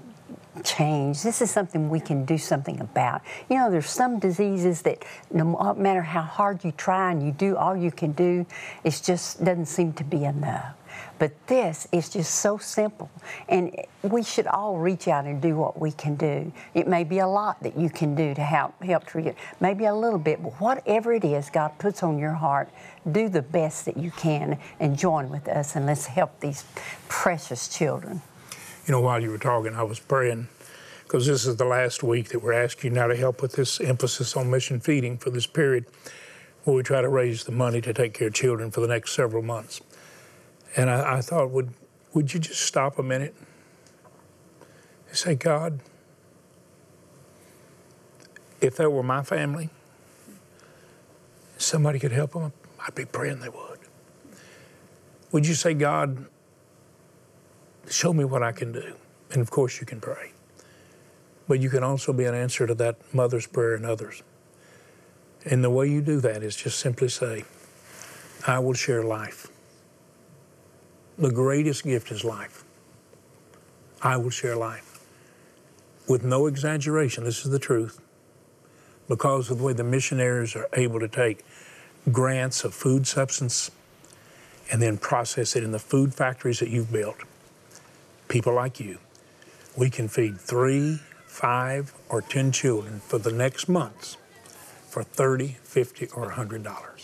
changed. 0.63 1.23
This 1.23 1.41
is 1.41 1.51
something 1.51 1.89
we 1.89 1.99
can 1.99 2.25
do 2.25 2.37
something 2.37 2.79
about. 2.79 3.21
You 3.49 3.57
know, 3.57 3.71
there's 3.71 3.89
some 3.89 4.19
diseases 4.19 4.81
that 4.83 5.03
no 5.31 5.55
uh, 5.57 5.73
matter 5.73 6.01
how 6.01 6.21
hard 6.21 6.63
you 6.63 6.71
try 6.71 7.11
and 7.11 7.23
you 7.23 7.31
do 7.31 7.55
all 7.55 7.75
you 7.75 7.91
can 7.91 8.11
do, 8.11 8.45
it 8.83 9.01
just 9.03 9.43
doesn't 9.43 9.67
seem 9.67 9.93
to 9.93 10.03
be 10.03 10.25
enough. 10.25 10.75
But 11.17 11.31
this 11.47 11.87
is 11.91 12.09
just 12.09 12.35
so 12.35 12.57
simple. 12.57 13.09
And 13.47 13.75
we 14.03 14.23
should 14.23 14.47
all 14.47 14.77
reach 14.77 15.07
out 15.07 15.25
and 15.25 15.41
do 15.41 15.55
what 15.55 15.79
we 15.79 15.91
can 15.91 16.15
do. 16.15 16.51
It 16.73 16.87
may 16.87 17.03
be 17.03 17.19
a 17.19 17.27
lot 17.27 17.61
that 17.63 17.77
you 17.77 17.89
can 17.89 18.15
do 18.15 18.33
to 18.33 18.41
help 18.41 18.81
help 18.83 19.05
treat 19.05 19.27
it. 19.27 19.35
Maybe 19.59 19.85
a 19.85 19.93
little 19.93 20.19
bit, 20.19 20.41
but 20.41 20.53
whatever 20.59 21.13
it 21.13 21.23
is 21.23 21.49
God 21.49 21.77
puts 21.77 22.03
on 22.03 22.17
your 22.17 22.33
heart, 22.33 22.69
do 23.11 23.29
the 23.29 23.41
best 23.41 23.85
that 23.85 23.97
you 23.97 24.11
can 24.11 24.59
and 24.79 24.97
join 24.97 25.29
with 25.29 25.47
us 25.47 25.75
and 25.75 25.85
let's 25.85 26.05
help 26.05 26.39
these 26.39 26.63
precious 27.07 27.67
children. 27.67 28.21
You 28.85 28.93
know, 28.93 29.01
while 29.01 29.21
you 29.21 29.29
were 29.29 29.37
talking, 29.37 29.75
I 29.75 29.83
was 29.83 29.99
praying 29.99 30.47
because 31.03 31.25
this 31.25 31.45
is 31.45 31.55
the 31.55 31.65
last 31.65 32.03
week 32.03 32.29
that 32.29 32.39
we're 32.39 32.53
asking 32.53 32.91
you 32.91 32.95
now 32.99 33.07
to 33.07 33.15
help 33.15 33.41
with 33.41 33.53
this 33.53 33.81
emphasis 33.81 34.37
on 34.37 34.49
mission 34.49 34.79
feeding 34.79 35.17
for 35.17 35.31
this 35.31 35.47
period 35.47 35.85
where 36.63 36.75
we 36.75 36.83
try 36.83 37.01
to 37.01 37.09
raise 37.09 37.43
the 37.45 37.51
money 37.51 37.81
to 37.81 37.93
take 37.93 38.13
care 38.13 38.27
of 38.27 38.33
children 38.33 38.69
for 38.69 38.81
the 38.81 38.87
next 38.87 39.13
several 39.13 39.41
months. 39.41 39.81
And 40.75 40.89
I, 40.89 41.17
I 41.17 41.21
thought, 41.21 41.49
would, 41.51 41.73
would 42.13 42.33
you 42.33 42.39
just 42.39 42.61
stop 42.61 42.99
a 42.99 43.03
minute 43.03 43.35
and 45.07 45.17
say, 45.17 45.35
God, 45.35 45.79
if 48.61 48.75
that 48.75 48.91
were 48.91 49.03
my 49.03 49.23
family, 49.23 49.69
somebody 51.57 51.99
could 51.99 52.11
help 52.11 52.33
them, 52.33 52.53
I'd 52.85 52.95
be 52.95 53.05
praying 53.05 53.39
they 53.39 53.49
would. 53.49 53.79
Would 55.31 55.47
you 55.47 55.53
say, 55.53 55.73
God, 55.73 56.25
show 57.89 58.13
me 58.13 58.23
what 58.23 58.43
I 58.43 58.51
can 58.51 58.71
do? 58.71 58.95
And 59.31 59.41
of 59.41 59.51
course, 59.51 59.79
you 59.79 59.85
can 59.85 60.01
pray. 60.01 60.31
But 61.47 61.59
you 61.59 61.69
can 61.69 61.83
also 61.83 62.13
be 62.13 62.25
an 62.25 62.35
answer 62.35 62.67
to 62.67 62.75
that 62.75 62.97
mother's 63.13 63.47
prayer 63.47 63.75
and 63.75 63.85
others. 63.85 64.23
And 65.45 65.63
the 65.63 65.69
way 65.69 65.87
you 65.87 66.01
do 66.01 66.19
that 66.21 66.43
is 66.43 66.55
just 66.55 66.79
simply 66.79 67.09
say, 67.09 67.45
I 68.45 68.59
will 68.59 68.73
share 68.73 69.03
life. 69.03 69.47
The 71.19 71.31
greatest 71.31 71.83
gift 71.83 72.13
is 72.13 72.23
life. 72.23 72.63
I 74.01 74.15
will 74.15 74.29
share 74.29 74.55
life. 74.55 75.03
With 76.07 76.23
no 76.23 76.47
exaggeration, 76.47 77.25
this 77.25 77.43
is 77.43 77.51
the 77.51 77.59
truth. 77.59 77.99
Because 79.09 79.51
of 79.51 79.57
the 79.57 79.63
way 79.65 79.73
the 79.73 79.83
missionaries 79.83 80.55
are 80.55 80.69
able 80.71 81.01
to 81.01 81.09
take 81.09 81.43
grants 82.09 82.63
of 82.63 82.73
food 82.73 83.05
substance 83.05 83.69
and 84.71 84.81
then 84.81 84.97
process 84.97 85.57
it 85.57 85.63
in 85.65 85.73
the 85.73 85.79
food 85.79 86.13
factories 86.13 86.59
that 86.59 86.69
you've 86.69 86.93
built, 86.93 87.17
people 88.29 88.53
like 88.53 88.79
you, 88.79 88.99
we 89.75 89.89
can 89.89 90.07
feed 90.07 90.39
three, 90.39 91.01
five, 91.25 91.93
or 92.07 92.21
10 92.21 92.53
children 92.53 93.01
for 93.01 93.17
the 93.17 93.33
next 93.33 93.67
months 93.67 94.15
for 94.87 95.03
30, 95.03 95.57
50, 95.63 96.07
or 96.15 96.31
$100. 96.31 96.98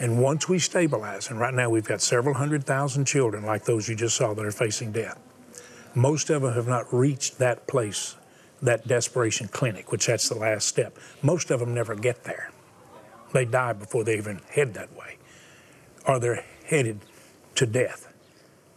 And 0.00 0.20
once 0.20 0.48
we 0.48 0.58
stabilize, 0.58 1.30
and 1.30 1.38
right 1.38 1.54
now 1.54 1.70
we've 1.70 1.84
got 1.84 2.00
several 2.00 2.34
hundred 2.34 2.64
thousand 2.64 3.04
children 3.04 3.44
like 3.44 3.64
those 3.64 3.88
you 3.88 3.94
just 3.94 4.16
saw 4.16 4.34
that 4.34 4.44
are 4.44 4.50
facing 4.50 4.90
death, 4.92 5.20
most 5.94 6.30
of 6.30 6.42
them 6.42 6.54
have 6.54 6.66
not 6.66 6.92
reached 6.92 7.38
that 7.38 7.66
place, 7.68 8.16
that 8.60 8.88
desperation 8.88 9.46
clinic, 9.48 9.92
which 9.92 10.06
that's 10.06 10.28
the 10.28 10.34
last 10.34 10.66
step. 10.66 10.98
Most 11.22 11.50
of 11.50 11.60
them 11.60 11.72
never 11.72 11.94
get 11.94 12.24
there. 12.24 12.50
They 13.32 13.44
die 13.44 13.72
before 13.72 14.04
they 14.04 14.16
even 14.16 14.40
head 14.50 14.74
that 14.74 14.92
way, 14.96 15.18
or 16.06 16.18
they're 16.18 16.44
headed 16.66 17.00
to 17.56 17.66
death 17.66 18.12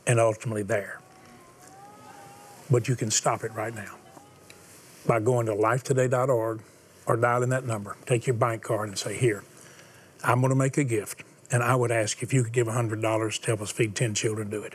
and 0.05 0.19
ultimately 0.19 0.63
there. 0.63 0.99
But 2.69 2.87
you 2.87 2.95
can 2.95 3.09
stop 3.09 3.43
it 3.43 3.53
right 3.53 3.73
now 3.73 3.95
by 5.07 5.19
going 5.19 5.45
to 5.47 5.53
lifetoday.org 5.53 6.61
or 7.05 7.15
dialing 7.15 7.49
that 7.49 7.65
number. 7.65 7.95
Take 8.05 8.27
your 8.27 8.35
bank 8.35 8.61
card 8.61 8.89
and 8.89 8.97
say, 8.97 9.17
Here, 9.17 9.43
I'm 10.23 10.39
going 10.39 10.49
to 10.49 10.55
make 10.55 10.77
a 10.77 10.83
gift. 10.83 11.23
And 11.49 11.63
I 11.63 11.75
would 11.75 11.91
ask 11.91 12.21
if 12.21 12.33
you 12.33 12.43
could 12.43 12.53
give 12.53 12.67
$100 12.67 13.41
to 13.41 13.47
help 13.47 13.61
us 13.61 13.71
feed 13.71 13.95
10 13.95 14.13
children, 14.13 14.49
do 14.49 14.63
it. 14.63 14.73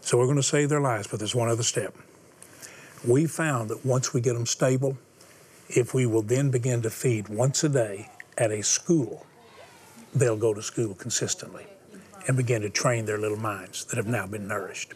So 0.00 0.18
we're 0.18 0.24
going 0.24 0.36
to 0.36 0.42
save 0.42 0.68
their 0.68 0.80
lives, 0.80 1.06
but 1.06 1.18
there's 1.18 1.34
one 1.34 1.48
other 1.48 1.62
step. 1.62 1.94
We 3.06 3.26
found 3.26 3.70
that 3.70 3.84
once 3.84 4.14
we 4.14 4.20
get 4.20 4.34
them 4.34 4.46
stable, 4.46 4.96
if 5.68 5.94
we 5.94 6.06
will 6.06 6.22
then 6.22 6.50
begin 6.50 6.82
to 6.82 6.90
feed 6.90 7.28
once 7.28 7.64
a 7.64 7.68
day 7.68 8.08
at 8.38 8.50
a 8.50 8.62
school, 8.62 9.26
they'll 10.14 10.36
go 10.36 10.54
to 10.54 10.62
school 10.62 10.94
consistently 10.94 11.66
and 12.26 12.36
begin 12.36 12.62
to 12.62 12.70
train 12.70 13.04
their 13.04 13.18
little 13.18 13.38
minds 13.38 13.84
that 13.86 13.96
have 13.96 14.06
now 14.06 14.26
been 14.26 14.46
nourished. 14.46 14.94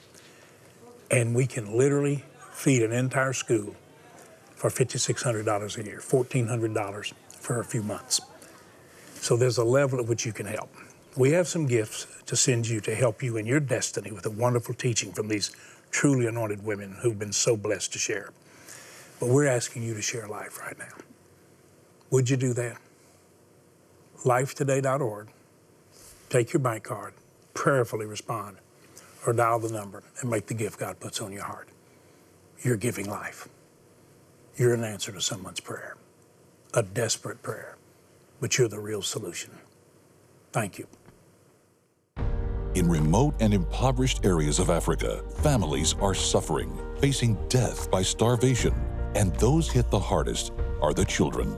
And 1.10 1.34
we 1.34 1.46
can 1.46 1.76
literally 1.76 2.24
feed 2.52 2.82
an 2.82 2.92
entire 2.92 3.32
school 3.32 3.74
for 4.54 4.70
$5,600 4.70 5.78
a 5.78 5.84
year, 5.84 6.00
$1,400 6.00 7.12
for 7.28 7.60
a 7.60 7.64
few 7.64 7.82
months. 7.82 8.20
So 9.26 9.36
there's 9.36 9.58
a 9.58 9.64
level 9.64 9.98
at 9.98 10.06
which 10.06 10.24
you 10.24 10.32
can 10.32 10.46
help. 10.46 10.72
We 11.16 11.32
have 11.32 11.48
some 11.48 11.66
gifts 11.66 12.06
to 12.26 12.36
send 12.36 12.68
you 12.68 12.80
to 12.82 12.94
help 12.94 13.24
you 13.24 13.36
in 13.36 13.44
your 13.44 13.58
destiny 13.58 14.12
with 14.12 14.24
a 14.24 14.30
wonderful 14.30 14.72
teaching 14.72 15.10
from 15.12 15.26
these 15.26 15.50
truly 15.90 16.26
anointed 16.26 16.64
women 16.64 16.96
who've 17.00 17.18
been 17.18 17.32
so 17.32 17.56
blessed 17.56 17.92
to 17.94 17.98
share. 17.98 18.30
But 19.18 19.30
we're 19.30 19.48
asking 19.48 19.82
you 19.82 19.94
to 19.94 20.00
share 20.00 20.28
life 20.28 20.60
right 20.60 20.78
now. 20.78 20.94
Would 22.10 22.30
you 22.30 22.36
do 22.36 22.52
that? 22.52 22.76
Lifetoday.org. 24.18 25.26
Take 26.28 26.52
your 26.52 26.60
bank 26.60 26.84
card, 26.84 27.12
prayerfully 27.52 28.06
respond, 28.06 28.58
or 29.26 29.32
dial 29.32 29.58
the 29.58 29.72
number 29.72 30.04
and 30.20 30.30
make 30.30 30.46
the 30.46 30.54
gift 30.54 30.78
God 30.78 31.00
puts 31.00 31.20
on 31.20 31.32
your 31.32 31.42
heart. 31.42 31.68
You're 32.62 32.76
giving 32.76 33.10
life. 33.10 33.48
You're 34.56 34.74
an 34.74 34.84
answer 34.84 35.10
to 35.10 35.20
someone's 35.20 35.58
prayer, 35.58 35.96
a 36.74 36.84
desperate 36.84 37.42
prayer 37.42 37.75
but 38.40 38.58
you're 38.58 38.68
the 38.68 38.80
real 38.80 39.02
solution. 39.02 39.50
Thank 40.52 40.78
you. 40.78 40.86
In 42.74 42.90
remote 42.90 43.34
and 43.40 43.54
impoverished 43.54 44.24
areas 44.24 44.58
of 44.58 44.68
Africa, 44.68 45.22
families 45.38 45.94
are 45.94 46.14
suffering, 46.14 46.78
facing 47.00 47.38
death 47.48 47.90
by 47.90 48.02
starvation, 48.02 48.74
and 49.14 49.34
those 49.36 49.70
hit 49.70 49.90
the 49.90 49.98
hardest 49.98 50.52
are 50.82 50.92
the 50.92 51.04
children. 51.04 51.56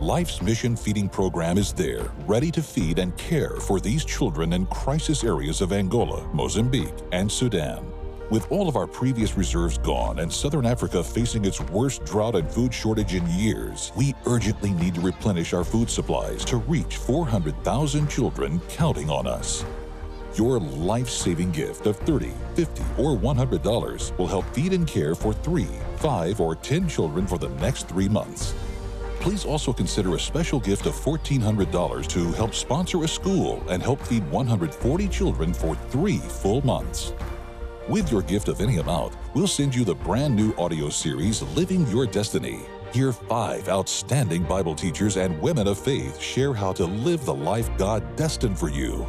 Life's 0.00 0.42
Mission 0.42 0.74
Feeding 0.76 1.08
Program 1.08 1.58
is 1.58 1.72
there, 1.72 2.12
ready 2.26 2.50
to 2.52 2.62
feed 2.62 2.98
and 2.98 3.16
care 3.16 3.56
for 3.56 3.78
these 3.80 4.04
children 4.04 4.52
in 4.52 4.66
crisis 4.66 5.22
areas 5.24 5.60
of 5.60 5.72
Angola, 5.72 6.26
Mozambique, 6.32 6.94
and 7.12 7.30
Sudan. 7.30 7.84
With 8.30 8.52
all 8.52 8.68
of 8.68 8.76
our 8.76 8.86
previous 8.86 9.38
reserves 9.38 9.78
gone 9.78 10.18
and 10.18 10.30
Southern 10.30 10.66
Africa 10.66 11.02
facing 11.02 11.46
its 11.46 11.62
worst 11.62 12.04
drought 12.04 12.34
and 12.34 12.50
food 12.50 12.74
shortage 12.74 13.14
in 13.14 13.26
years, 13.28 13.90
we 13.96 14.14
urgently 14.26 14.72
need 14.72 14.96
to 14.96 15.00
replenish 15.00 15.54
our 15.54 15.64
food 15.64 15.88
supplies 15.88 16.44
to 16.44 16.58
reach 16.58 16.98
400,000 16.98 18.06
children 18.10 18.60
counting 18.68 19.08
on 19.08 19.26
us. 19.26 19.64
Your 20.34 20.60
life 20.60 21.08
saving 21.08 21.52
gift 21.52 21.86
of 21.86 21.98
$30, 22.00 22.34
$50, 22.54 22.98
or 22.98 23.16
$100 23.16 24.18
will 24.18 24.26
help 24.26 24.44
feed 24.54 24.74
and 24.74 24.86
care 24.86 25.14
for 25.14 25.32
three, 25.32 25.68
five, 25.96 26.38
or 26.38 26.54
10 26.54 26.86
children 26.86 27.26
for 27.26 27.38
the 27.38 27.48
next 27.60 27.88
three 27.88 28.10
months. 28.10 28.54
Please 29.20 29.46
also 29.46 29.72
consider 29.72 30.14
a 30.14 30.20
special 30.20 30.60
gift 30.60 30.84
of 30.84 30.94
$1,400 30.94 32.06
to 32.08 32.32
help 32.32 32.54
sponsor 32.54 33.04
a 33.04 33.08
school 33.08 33.62
and 33.70 33.82
help 33.82 34.02
feed 34.02 34.30
140 34.30 35.08
children 35.08 35.54
for 35.54 35.74
three 35.88 36.18
full 36.18 36.64
months. 36.66 37.14
With 37.88 38.12
your 38.12 38.20
gift 38.20 38.48
of 38.48 38.60
any 38.60 38.76
amount, 38.76 39.16
we'll 39.32 39.46
send 39.46 39.74
you 39.74 39.82
the 39.82 39.94
brand 39.94 40.36
new 40.36 40.52
audio 40.58 40.90
series 40.90 41.40
Living 41.56 41.86
Your 41.86 42.04
Destiny. 42.04 42.60
Hear 42.92 43.14
five 43.14 43.66
outstanding 43.70 44.42
Bible 44.42 44.74
teachers 44.74 45.16
and 45.16 45.40
women 45.40 45.66
of 45.66 45.78
faith 45.78 46.20
share 46.20 46.52
how 46.52 46.74
to 46.74 46.84
live 46.84 47.24
the 47.24 47.32
life 47.32 47.70
God 47.78 48.14
destined 48.14 48.58
for 48.58 48.68
you. 48.68 49.06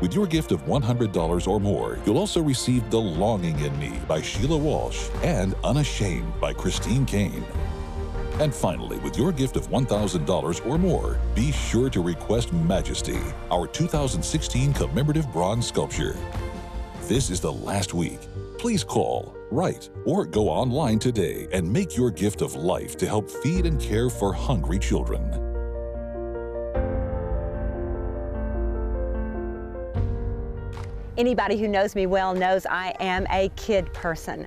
With 0.00 0.14
your 0.14 0.28
gift 0.28 0.52
of 0.52 0.62
$100 0.66 1.48
or 1.48 1.58
more, 1.58 1.98
you'll 2.06 2.16
also 2.16 2.40
receive 2.40 2.88
The 2.90 3.00
Longing 3.00 3.58
in 3.58 3.76
Me 3.80 3.98
by 4.06 4.22
Sheila 4.22 4.56
Walsh 4.56 5.08
and 5.24 5.56
Unashamed 5.64 6.40
by 6.40 6.52
Christine 6.52 7.04
Caine. 7.04 7.44
And 8.38 8.54
finally, 8.54 8.98
with 8.98 9.18
your 9.18 9.32
gift 9.32 9.56
of 9.56 9.68
$1,000 9.68 10.64
or 10.64 10.78
more, 10.78 11.18
be 11.34 11.50
sure 11.50 11.90
to 11.90 12.00
request 12.00 12.52
Majesty, 12.52 13.18
our 13.50 13.66
2016 13.66 14.74
commemorative 14.74 15.32
bronze 15.32 15.66
sculpture. 15.66 16.16
This 17.08 17.30
is 17.30 17.40
the 17.40 17.52
last 17.52 17.94
week. 17.94 18.20
Please 18.58 18.84
call, 18.84 19.34
write, 19.50 19.90
or 20.04 20.24
go 20.24 20.48
online 20.48 21.00
today 21.00 21.48
and 21.50 21.70
make 21.70 21.96
your 21.96 22.12
gift 22.12 22.42
of 22.42 22.54
life 22.54 22.96
to 22.98 23.06
help 23.06 23.28
feed 23.28 23.66
and 23.66 23.80
care 23.80 24.08
for 24.08 24.32
hungry 24.32 24.78
children. 24.78 25.20
Anybody 31.18 31.58
who 31.58 31.66
knows 31.66 31.96
me 31.96 32.06
well 32.06 32.34
knows 32.34 32.66
I 32.66 32.94
am 33.00 33.26
a 33.30 33.48
kid 33.56 33.92
person. 33.92 34.46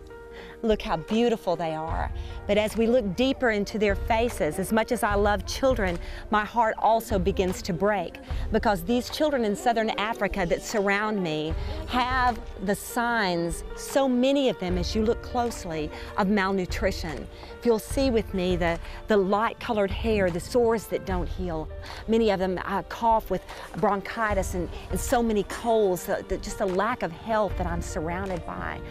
Look 0.65 0.82
how 0.82 0.97
beautiful 0.97 1.56
they 1.56 1.75
are. 1.75 2.12
But 2.47 2.58
as 2.58 2.75
we 2.75 2.88
look 2.88 3.15
deeper 3.15 3.51
into 3.51 3.78
their 3.78 3.95
faces, 3.95 4.58
as 4.58 4.73
much 4.73 4.91
as 4.91 5.04
I 5.04 5.13
love 5.13 5.45
children, 5.45 5.99
my 6.32 6.43
heart 6.43 6.73
also 6.80 7.19
begins 7.19 7.62
to 7.62 7.73
break 7.73 8.15
because 8.51 8.84
these 8.84 9.12
children 9.12 9.45
in 9.45 9.56
southern 9.56 9.91
Africa 9.91 10.43
that 10.47 10.63
surround 10.63 11.21
me 11.21 11.54
have 11.88 12.39
the 12.65 12.73
signs, 12.73 13.63
so 13.75 14.10
many 14.10 14.49
of 14.49 14.60
them 14.60 14.80
as 14.80 14.95
you 14.95 15.06
look 15.06 15.21
closely, 15.21 15.91
of 16.17 16.30
malnutrition. 16.30 17.28
If 17.60 17.65
you'll 17.67 17.78
see 17.78 18.10
with 18.10 18.34
me 18.34 18.56
the, 18.56 18.80
the 19.08 19.17
light 19.17 19.60
colored 19.60 19.91
hair, 19.91 20.32
the 20.32 20.39
sores 20.39 20.88
that 20.88 21.06
don't 21.06 21.28
heal. 21.28 21.69
Many 22.08 22.32
of 22.32 22.39
them 22.39 22.60
uh, 22.65 22.82
cough 22.89 23.30
with 23.30 23.43
bronchitis 23.78 24.56
and, 24.56 24.67
and 24.89 24.99
so 24.99 25.21
many 25.21 25.43
colds, 25.43 26.10
uh, 26.10 26.23
just 26.41 26.62
a 26.62 26.65
lack 26.65 27.04
of 27.04 27.12
health 27.12 27.56
that 27.60 27.67
I'm 27.67 27.84
surrounded 27.84 28.43
by. 28.47 28.82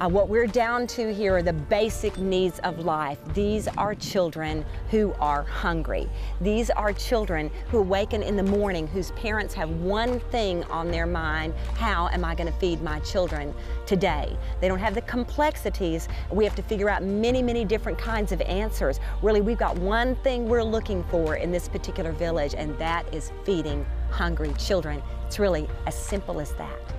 Uh, 0.00 0.08
what 0.08 0.28
we're 0.28 0.48
down 0.48 0.88
to 0.88 1.14
here 1.14 1.36
are 1.36 1.42
the 1.42 1.52
basic 1.52 2.18
needs 2.18 2.58
of 2.60 2.84
life. 2.84 3.16
These 3.32 3.68
are 3.68 3.94
children 3.94 4.64
who 4.90 5.14
are 5.20 5.44
hungry. 5.44 6.10
These 6.40 6.68
are 6.70 6.92
children 6.92 7.48
who 7.68 7.78
awaken 7.78 8.20
in 8.20 8.34
the 8.34 8.42
morning 8.42 8.88
whose 8.88 9.12
parents 9.12 9.54
have 9.54 9.70
one 9.70 10.18
thing 10.18 10.64
on 10.64 10.90
their 10.90 11.06
mind 11.06 11.54
how 11.76 12.08
am 12.08 12.24
I 12.24 12.34
going 12.34 12.52
to 12.52 12.58
feed 12.58 12.82
my 12.82 12.98
children 13.00 13.54
today? 13.86 14.36
They 14.60 14.66
don't 14.66 14.80
have 14.80 14.96
the 14.96 15.02
complexities. 15.02 16.08
We 16.28 16.42
have 16.42 16.56
to 16.56 16.62
figure 16.62 16.88
out 16.88 17.04
many, 17.04 17.40
many 17.40 17.64
different 17.64 17.96
kinds 17.96 18.32
of 18.32 18.40
answers. 18.40 18.98
Really, 19.22 19.42
we've 19.42 19.58
got 19.58 19.78
one 19.78 20.16
thing 20.16 20.48
we're 20.48 20.64
looking 20.64 21.04
for 21.04 21.36
in 21.36 21.52
this 21.52 21.68
particular 21.68 22.10
village, 22.10 22.54
and 22.56 22.76
that 22.78 23.06
is 23.14 23.30
feeding 23.44 23.86
hungry 24.10 24.52
children. 24.54 25.00
It's 25.28 25.38
really 25.38 25.68
as 25.86 25.94
simple 25.94 26.40
as 26.40 26.52
that. 26.54 26.93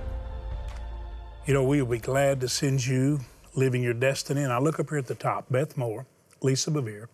You 1.46 1.54
know, 1.54 1.62
we 1.62 1.80
will 1.80 1.92
be 1.92 1.98
glad 1.98 2.40
to 2.40 2.48
send 2.48 2.84
you 2.84 3.20
Living 3.54 3.80
Your 3.80 3.94
Destiny. 3.94 4.42
And 4.42 4.52
I 4.52 4.58
look 4.58 4.80
up 4.80 4.88
here 4.88 4.98
at 4.98 5.06
the 5.06 5.14
top 5.14 5.44
Beth 5.48 5.76
Moore, 5.76 6.04
Lisa 6.42 6.72
Bevere, 6.72 7.06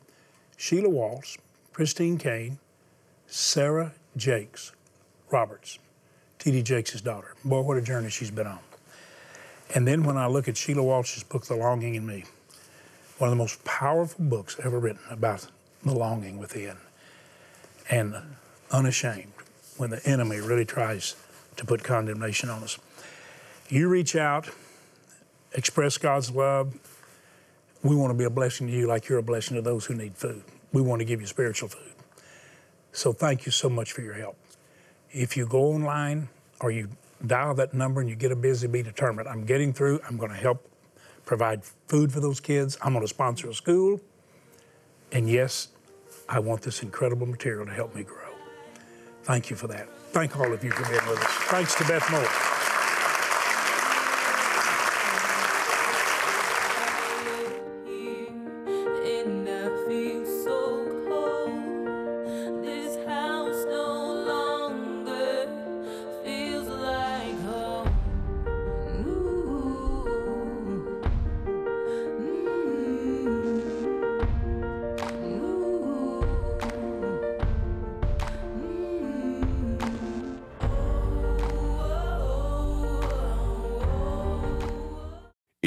Sheila 0.56 0.88
Walsh, 0.88 1.36
Christine 1.74 2.16
Caine, 2.16 2.58
Sarah 3.26 3.92
Jakes 4.16 4.72
Roberts, 5.30 5.78
T.D. 6.38 6.62
Jakes' 6.62 7.02
daughter. 7.02 7.34
Boy, 7.44 7.60
what 7.60 7.76
a 7.76 7.82
journey 7.82 8.08
she's 8.08 8.30
been 8.30 8.46
on. 8.46 8.60
And 9.74 9.86
then 9.86 10.02
when 10.02 10.16
I 10.16 10.28
look 10.28 10.48
at 10.48 10.56
Sheila 10.56 10.82
Walsh's 10.82 11.24
book, 11.24 11.44
The 11.44 11.54
Longing 11.54 11.94
in 11.94 12.06
Me, 12.06 12.24
one 13.18 13.28
of 13.28 13.32
the 13.32 13.42
most 13.42 13.62
powerful 13.66 14.24
books 14.24 14.56
ever 14.64 14.78
written 14.78 15.02
about 15.10 15.46
the 15.84 15.92
longing 15.92 16.38
within 16.38 16.78
and 17.90 18.16
unashamed 18.70 19.32
when 19.76 19.90
the 19.90 20.02
enemy 20.06 20.40
really 20.40 20.64
tries 20.64 21.16
to 21.56 21.66
put 21.66 21.84
condemnation 21.84 22.48
on 22.48 22.62
us. 22.62 22.78
You 23.72 23.88
reach 23.88 24.16
out, 24.16 24.50
express 25.54 25.96
God's 25.96 26.30
love. 26.30 26.74
We 27.82 27.96
want 27.96 28.11
to 28.11 28.14
be 28.14 28.24
a 28.24 28.30
blessing 28.30 28.66
to 28.66 28.72
you 28.72 28.87
like 28.87 29.08
you're 29.08 29.16
a 29.18 29.22
blessing 29.22 29.56
to 29.56 29.62
those 29.62 29.87
who 29.87 29.94
need 29.94 30.14
food. 30.14 30.44
We 30.74 30.82
want 30.82 31.00
to 31.00 31.06
give 31.06 31.22
you 31.22 31.26
spiritual 31.26 31.70
food. 31.70 31.94
So 32.92 33.14
thank 33.14 33.46
you 33.46 33.50
so 33.50 33.70
much 33.70 33.92
for 33.92 34.02
your 34.02 34.12
help. 34.12 34.37
If 35.11 35.38
you 35.38 35.46
go 35.46 35.72
online 35.72 36.28
or 36.61 36.70
you 36.70 36.90
dial 37.26 37.54
that 37.54 37.72
number 37.72 38.02
and 38.02 38.11
you 38.11 38.14
get 38.14 38.30
a 38.30 38.37
busy 38.37 38.66
bee 38.66 38.82
determined, 38.82 39.26
I'm 39.26 39.46
getting 39.46 39.72
through, 39.72 40.02
I'm 40.06 40.18
going 40.18 40.32
to 40.32 40.37
help 40.37 40.68
provide 41.24 41.64
food 41.64 42.12
for 42.12 42.20
those 42.20 42.40
kids, 42.40 42.76
I'm 42.82 42.92
going 42.92 43.04
to 43.04 43.08
sponsor 43.08 43.48
a 43.48 43.54
school, 43.54 44.02
and 45.12 45.30
yes, 45.30 45.68
I 46.28 46.40
want 46.40 46.61
this 46.61 46.82
incredible 46.82 47.26
material 47.26 47.64
to 47.64 47.72
help 47.72 47.94
me 47.94 48.02
grow. 48.02 48.35
Thank 49.22 49.48
you 49.48 49.56
for 49.56 49.68
that. 49.68 49.88
Thank 50.11 50.38
all 50.38 50.52
of 50.52 50.62
you 50.62 50.72
for 50.72 50.85
being 50.90 51.08
with 51.08 51.24
us. 51.24 51.32
Thanks 51.48 51.74
to 51.76 51.85
Beth 51.87 52.11
Moore. 52.11 52.51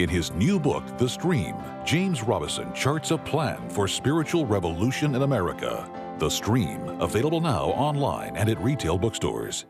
In 0.06 0.10
his 0.10 0.32
new 0.34 0.60
book, 0.60 0.84
The 1.00 1.10
Stream, 1.10 1.56
James 1.84 2.22
Robison 2.22 2.72
charts 2.76 3.10
a 3.10 3.18
plan 3.18 3.68
for 3.72 3.88
spiritual 3.88 4.46
revolution 4.46 5.16
in 5.16 5.24
America. 5.24 5.90
The 6.20 6.30
Stream, 6.30 6.80
available 7.02 7.42
now 7.42 7.70
online 7.70 8.38
and 8.38 8.48
at 8.48 8.62
retail 8.62 9.00
bookstores. 9.00 9.66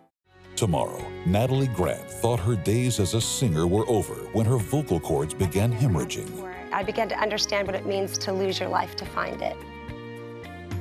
Tomorrow, 0.58 1.02
Natalie 1.26 1.70
Grant 1.70 2.12
thought 2.12 2.42
her 2.42 2.58
days 2.58 3.00
as 3.00 3.14
a 3.14 3.22
singer 3.22 3.66
were 3.66 3.88
over 3.88 4.16
when 4.34 4.46
her 4.46 4.58
vocal 4.58 5.00
cords 5.00 5.34
began 5.34 5.72
hemorrhaging. 5.72 6.54
I 6.74 6.84
began 6.84 7.08
to 7.08 7.18
understand 7.18 7.66
what 7.66 7.76
it 7.78 7.86
means 7.86 8.18
to 8.18 8.34
lose 8.34 8.60
your 8.60 8.68
life 8.68 8.94
to 8.98 9.06
find 9.06 9.42
it. 9.42 9.56